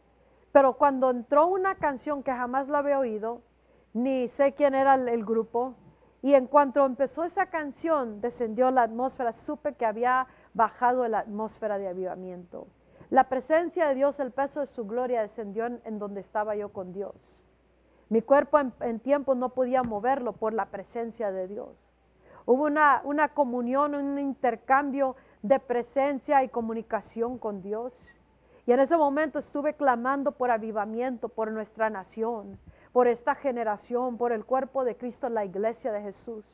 pero 0.52 0.74
cuando 0.74 1.10
entró 1.10 1.48
una 1.48 1.76
canción 1.76 2.24
que 2.24 2.32
jamás 2.32 2.70
la 2.70 2.80
había 2.80 3.00
oído, 3.00 3.42
ni 3.94 4.28
sé 4.28 4.54
quién 4.54 4.76
era 4.76 4.96
el, 4.96 5.26
grupo, 5.26 5.76
y 6.22 6.36
en 6.36 6.48
cuanto 6.48 6.86
empezó 6.86 7.24
esa 7.24 7.48
canción, 7.48 8.22
descendió 8.22 8.72
la 8.72 8.84
atmósfera, 8.84 9.34
supe 9.34 9.74
que 9.74 9.86
había 9.86 10.28
bajado 10.54 11.08
la 11.08 11.20
atmósfera 11.20 11.78
de 11.78 11.88
avivamiento. 11.88 12.68
La 13.10 13.30
presencia 13.30 13.88
de 13.88 13.96
Dios, 13.96 14.20
el 14.20 14.32
peso 14.32 14.62
de 14.62 14.68
su 14.68 14.86
gloria 14.86 15.22
descendió 15.22 15.66
en, 15.66 16.00
donde 16.00 16.22
estaba 16.22 16.56
yo 16.56 16.70
con 16.70 16.94
Dios. 16.94 17.14
Mi 18.10 18.22
cuerpo 18.22 18.60
en, 18.60 19.00
tiempo 19.00 19.36
no 19.36 19.50
podía 19.50 19.84
moverlo 19.84 20.34
por 20.34 20.54
la 20.54 20.68
presencia 20.68 21.32
de 21.32 21.48
Dios. 21.48 21.83
Hubo 22.46 22.66
una, 22.66 23.02
una 23.04 23.30
comunión, 23.30 23.96
un 23.96 24.20
intercambio 24.20 25.16
de 25.42 25.60
presencia 25.60 26.44
y 26.44 26.50
comunicación 26.50 27.38
con 27.38 27.62
Dios. 27.62 27.94
Y 28.66 28.72
en 28.72 28.80
ese 28.80 28.98
momento 28.98 29.40
estuve 29.40 29.74
clamando 29.74 30.32
por 30.32 30.52
avivamiento, 30.52 31.30
por 31.30 31.52
nuestra 31.52 31.90
nación, 31.90 32.58
por 32.92 33.08
esta 33.08 33.36
generación, 33.36 34.18
por 34.18 34.32
el 34.32 34.46
cuerpo 34.46 34.84
de 34.84 34.96
Cristo, 34.96 35.30
la 35.30 35.46
iglesia 35.46 35.92
de 35.92 36.02
Jesús. 36.02 36.46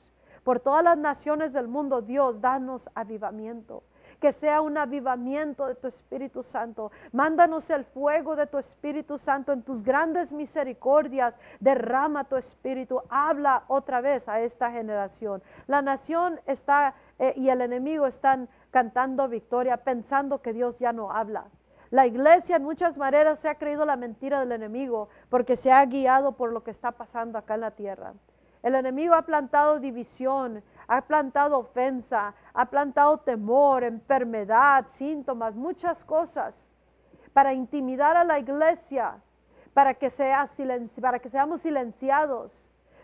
Por 0.43 0.59
todas 0.59 0.83
las 0.83 0.97
naciones 0.97 1.53
del 1.53 1.67
mundo, 1.67 2.01
Dios, 2.01 2.41
danos 2.41 2.89
avivamiento 2.95 3.83
que 4.19 4.31
sea 4.31 4.61
un 4.61 4.77
avivamiento 4.77 5.67
de 5.67 5.75
tu 5.75 5.87
Espíritu 5.87 6.43
Santo. 6.43 6.91
Mándanos 7.11 7.69
el 7.69 7.85
fuego 7.85 8.35
de 8.35 8.47
tu 8.47 8.57
Espíritu 8.57 9.17
Santo 9.17 9.51
en 9.51 9.63
tus 9.63 9.83
grandes 9.83 10.33
misericordias. 10.33 11.37
Derrama 11.59 12.25
tu 12.25 12.35
Espíritu. 12.35 13.01
Habla 13.09 13.63
otra 13.67 14.01
vez 14.01 14.27
a 14.27 14.41
esta 14.41 14.71
generación. 14.71 15.41
La 15.67 15.81
nación 15.81 16.39
está 16.45 16.95
eh, 17.17 17.33
y 17.35 17.49
el 17.49 17.61
enemigo 17.61 18.05
están 18.05 18.49
cantando 18.71 19.27
victoria, 19.27 19.77
pensando 19.77 20.41
que 20.41 20.53
Dios 20.53 20.77
ya 20.79 20.93
no 20.93 21.11
habla. 21.11 21.45
La 21.91 22.05
iglesia 22.05 22.57
en 22.57 22.63
muchas 22.63 22.97
maneras 22.97 23.39
se 23.39 23.49
ha 23.49 23.55
creído 23.55 23.83
la 23.85 23.95
mentira 23.95 24.39
del 24.39 24.51
enemigo 24.51 25.09
porque 25.29 25.55
se 25.55 25.71
ha 25.71 25.83
guiado 25.85 26.33
por 26.33 26.51
lo 26.51 26.63
que 26.63 26.69
está 26.69 26.91
pasando 26.91 27.37
acá 27.37 27.55
en 27.55 27.61
la 27.61 27.71
tierra. 27.71 28.13
El 28.61 28.75
enemigo 28.75 29.15
ha 29.15 29.23
plantado 29.23 29.79
división, 29.79 30.61
ha 30.89 31.01
plantado 31.01 31.59
ofensa, 31.59 32.33
ha 32.53 32.65
plantado 32.65 33.19
temor, 33.19 33.83
enfermedad, 33.83 34.87
síntomas, 34.93 35.55
muchas 35.55 36.03
cosas 36.03 36.55
para 37.31 37.53
intimidar 37.53 38.17
a 38.17 38.23
la 38.23 38.39
iglesia, 38.39 39.13
para 39.73 39.93
que, 39.93 40.09
sea 40.09 40.49
para 40.99 41.19
que 41.19 41.29
seamos 41.29 41.61
silenciados. 41.61 42.51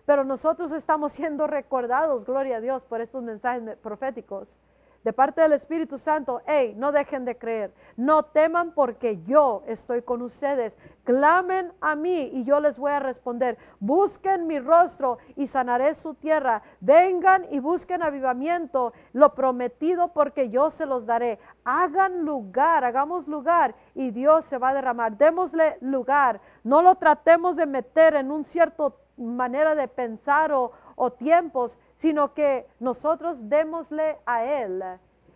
Pero 0.08 0.24
nosotros 0.24 0.72
estamos 0.72 1.12
siendo 1.12 1.46
recordados, 1.46 2.26
gloria 2.26 2.58
a 2.58 2.62
Dios, 2.62 2.84
por 2.84 3.02
estos 3.02 3.24
mensajes 3.24 3.78
proféticos 3.78 4.58
de 5.06 5.14
parte 5.14 5.40
del 5.40 5.54
Espíritu 5.54 6.00
Santo, 6.00 6.42
hey, 6.48 6.74
no 6.76 6.92
dejen 6.92 7.26
de 7.26 7.38
creer, 7.38 7.72
no 7.96 8.24
teman 8.26 8.72
porque 8.72 9.22
yo 9.22 9.62
estoy 9.68 10.02
con 10.02 10.24
ustedes. 10.24 10.76
Clamen 11.04 11.72
a 11.80 11.96
mí 11.96 12.32
y 12.34 12.44
yo 12.44 12.60
les 12.60 12.80
voy 12.80 12.92
a 12.92 13.00
responder. 13.00 13.60
Busquen 13.80 14.48
mi 14.48 14.58
rostro 14.58 15.20
y 15.36 15.46
sanaré 15.46 15.94
su 15.94 16.16
tierra. 16.16 16.64
Vengan 16.80 17.46
y 17.52 17.60
busquen 17.60 18.02
avivamiento, 18.02 18.94
lo 19.14 19.36
prometido 19.36 20.08
porque 20.08 20.50
yo 20.50 20.72
se 20.72 20.88
los 20.88 21.06
daré. 21.06 21.38
Hagan 21.66 22.26
lugar, 22.26 22.84
hagamos 22.84 23.28
lugar 23.28 23.76
y 23.94 24.10
Dios 24.10 24.46
se 24.46 24.58
va 24.58 24.70
a 24.70 24.74
derramar. 24.74 25.20
Démosle 25.20 25.78
lugar. 25.82 26.42
No 26.64 26.82
lo 26.82 26.96
tratemos 26.96 27.56
de 27.56 27.68
meter 27.68 28.16
en 28.16 28.32
un 28.32 28.44
cierto 28.44 28.98
manera 29.18 29.76
de 29.76 29.88
pensar 29.88 30.52
o, 30.52 30.72
o 30.96 31.12
tiempos, 31.12 31.78
sino 31.98 32.34
que 32.34 32.68
nosotros 32.80 33.50
démosle 33.50 34.18
a 34.26 34.44
Él 34.44 34.84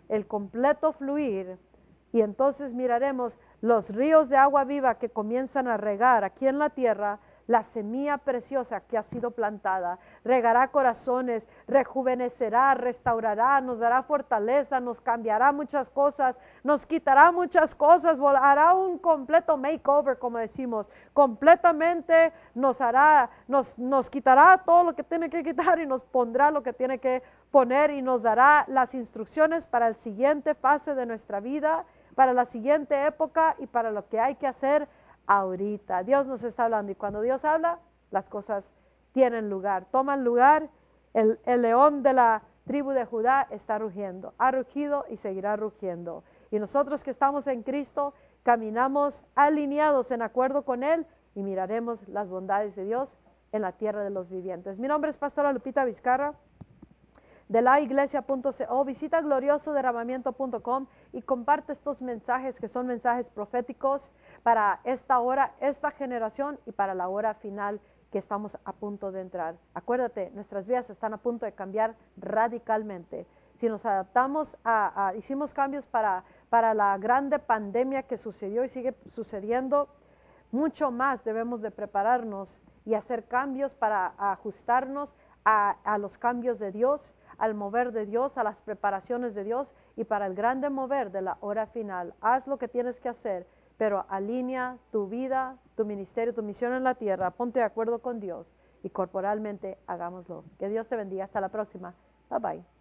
el 0.09 0.27
completo 0.27 0.93
fluir. 0.93 1.57
Y 2.11 2.21
entonces 2.21 2.73
miraremos 2.73 3.37
los 3.61 3.95
ríos 3.95 4.29
de 4.29 4.37
agua 4.37 4.63
viva 4.63 4.95
que 4.95 5.09
comienzan 5.09 5.67
a 5.67 5.77
regar 5.77 6.23
aquí 6.23 6.47
en 6.47 6.59
la 6.59 6.71
tierra 6.71 7.19
la 7.49 7.63
semilla 7.63 8.19
preciosa 8.19 8.81
que 8.81 8.95
ha 8.95 9.01
sido 9.01 9.31
plantada. 9.31 9.97
Regará 10.23 10.67
corazones, 10.67 11.47
rejuvenecerá, 11.67 12.75
restaurará, 12.75 13.59
nos 13.59 13.79
dará 13.79 14.03
fortaleza, 14.03 14.79
nos 14.79 15.01
cambiará 15.01 15.51
muchas 15.51 15.89
cosas, 15.89 16.37
nos 16.63 16.85
quitará 16.85 17.31
muchas 17.31 17.73
cosas, 17.73 18.19
hará 18.19 18.75
un 18.75 18.99
completo 18.99 19.57
makeover, 19.57 20.19
como 20.19 20.37
decimos. 20.37 20.87
Completamente 21.13 22.33
nos 22.53 22.81
hará, 22.81 23.31
nos, 23.47 23.79
nos 23.79 24.11
quitará 24.11 24.61
todo 24.63 24.83
lo 24.83 24.95
que 24.95 25.03
tiene 25.03 25.31
que 25.31 25.43
quitar 25.43 25.79
y 25.79 25.87
nos 25.87 26.03
pondrá 26.03 26.51
lo 26.51 26.61
que 26.61 26.73
tiene 26.73 26.99
que 26.99 27.23
poner 27.49 27.89
y 27.89 28.03
nos 28.03 28.21
dará 28.21 28.63
las 28.67 28.93
instrucciones 28.93 29.65
para 29.65 29.87
el 29.87 29.95
siguiente 29.95 30.53
fase 30.53 30.93
de 30.93 31.07
nuestra 31.07 31.39
vida, 31.39 31.83
para 32.13 32.31
la 32.31 32.45
siguiente 32.45 33.07
época 33.07 33.55
y 33.57 33.65
para 33.65 33.89
lo 33.89 34.07
que 34.07 34.19
hay 34.19 34.35
que 34.35 34.45
hacer 34.45 34.87
ahorita. 35.29 36.03
Dios 36.03 36.25
nos 36.25 36.43
está 36.43 36.65
hablando 36.65 36.91
y 36.91 36.95
cuando 36.95 37.21
Dios 37.21 37.45
habla, 37.45 37.79
las 38.09 38.27
cosas 38.27 38.65
tienen 39.13 39.49
lugar, 39.49 39.85
toman 39.91 40.23
lugar. 40.23 40.69
El, 41.13 41.39
león 41.45 42.03
de 42.03 42.13
la 42.13 42.41
tribu 42.65 42.91
de 42.91 43.05
Judá 43.05 43.47
está 43.51 43.77
rugiendo, 43.77 44.33
ha 44.37 44.51
rugido 44.51 45.05
y 45.09 45.17
seguirá 45.17 45.55
rugiendo. 45.55 46.23
Y 46.51 46.59
nosotros 46.59 47.03
que 47.03 47.11
estamos 47.11 47.45
en 47.47 47.61
Cristo, 47.61 48.13
caminamos 48.43 49.23
alineados 49.35 50.11
en 50.11 50.23
acuerdo 50.23 50.63
con 50.63 50.83
Él 50.83 51.05
y 51.35 51.43
miraremos 51.43 52.07
las 52.07 52.27
bondades 52.27 52.75
de 52.75 52.85
Dios 52.85 53.15
en 53.51 53.61
la 53.61 53.73
tierra 53.73 54.03
de 54.03 54.09
los 54.09 54.29
vivientes. 54.29 54.79
Mi 54.79 54.87
nombre 54.87 55.11
es 55.11 55.17
Pastora 55.17 55.53
Lupita 55.53 55.85
Vizcarra 55.85 56.33
de 57.49 57.63
la 57.63 57.81
iglesia.co. 57.81 58.85
Visita 58.85 59.21
gloriosoderramamiento.com 59.21 60.85
y 61.11 61.21
comparte 61.23 61.73
estos 61.73 62.01
mensajes 62.01 62.57
que 62.59 62.69
son 62.69 62.87
mensajes 62.87 63.29
proféticos 63.31 64.09
para 64.43 64.79
esta 64.83 65.19
hora, 65.19 65.53
esta 65.59 65.91
generación 65.91 66.59
y 66.65 66.71
para 66.71 66.93
la 66.93 67.09
hora 67.09 67.33
final 67.33 67.81
que 68.11 68.19
estamos 68.19 68.57
a 68.63 68.73
punto 68.73 69.11
de 69.11 69.21
entrar. 69.21 69.55
Acuérdate, 69.73 70.31
nuestras 70.33 70.67
vidas 70.67 70.89
están 70.89 71.13
a 71.13 71.17
punto 71.17 71.45
de 71.45 71.51
cambiar 71.51 71.95
radicalmente. 72.17 73.25
Si 73.55 73.67
nos 73.67 73.85
adaptamos 73.85 74.55
a, 74.63 75.13
hicimos 75.17 75.53
cambios 75.53 75.85
para, 75.85 76.23
para 76.49 76.73
la 76.73 76.97
grande 76.97 77.39
pandemia 77.39 78.03
que 78.03 78.17
sucedió 78.17 78.63
y 78.63 78.69
sigue 78.69 78.95
sucediendo, 79.13 79.89
mucho 80.51 80.91
más 80.91 81.23
debemos 81.23 81.61
de 81.61 81.71
prepararnos 81.71 82.57
y 82.85 82.93
hacer 82.93 83.25
cambios 83.25 83.73
para 83.73 84.13
ajustarnos 84.17 85.13
a, 85.45 85.75
a 85.83 85.97
los 85.97 86.17
cambios 86.17 86.57
de 86.57 86.71
Dios 86.71 87.13
al 87.39 87.55
mover 87.55 87.91
de 87.91 88.05
Dios, 88.05 88.37
a 88.37 88.43
las 88.43 88.61
preparaciones 88.61 89.33
de 89.33 89.43
Dios 89.43 89.73
y 89.95 90.03
para 90.03 90.27
el 90.27 90.35
grande 90.35 90.69
mover 90.69 91.11
de 91.11 91.21
la 91.21 91.37
hora 91.41 91.65
final. 91.65 92.13
Haz 92.21 92.45
lo 92.47 92.57
que 92.57 92.67
tienes 92.67 92.99
que 92.99 93.09
hacer, 93.09 93.47
pero 93.77 94.05
alinea 94.09 94.77
tu 94.91 95.07
vida, 95.07 95.57
tu 95.75 95.85
ministerio, 95.85 96.33
tu 96.33 96.43
misión 96.43 96.73
en 96.73 96.83
la 96.83 96.95
tierra, 96.95 97.31
ponte 97.31 97.59
de 97.59 97.65
acuerdo 97.65 97.99
con 97.99 98.19
Dios 98.19 98.45
y 98.83 98.89
corporalmente 98.89 99.77
hagámoslo. 99.87 100.43
Que 100.59 100.69
Dios 100.69 100.87
te 100.87 100.95
bendiga. 100.95 101.25
Hasta 101.25 101.41
la 101.41 101.49
próxima. 101.49 101.93
Bye 102.29 102.39
bye. 102.39 102.78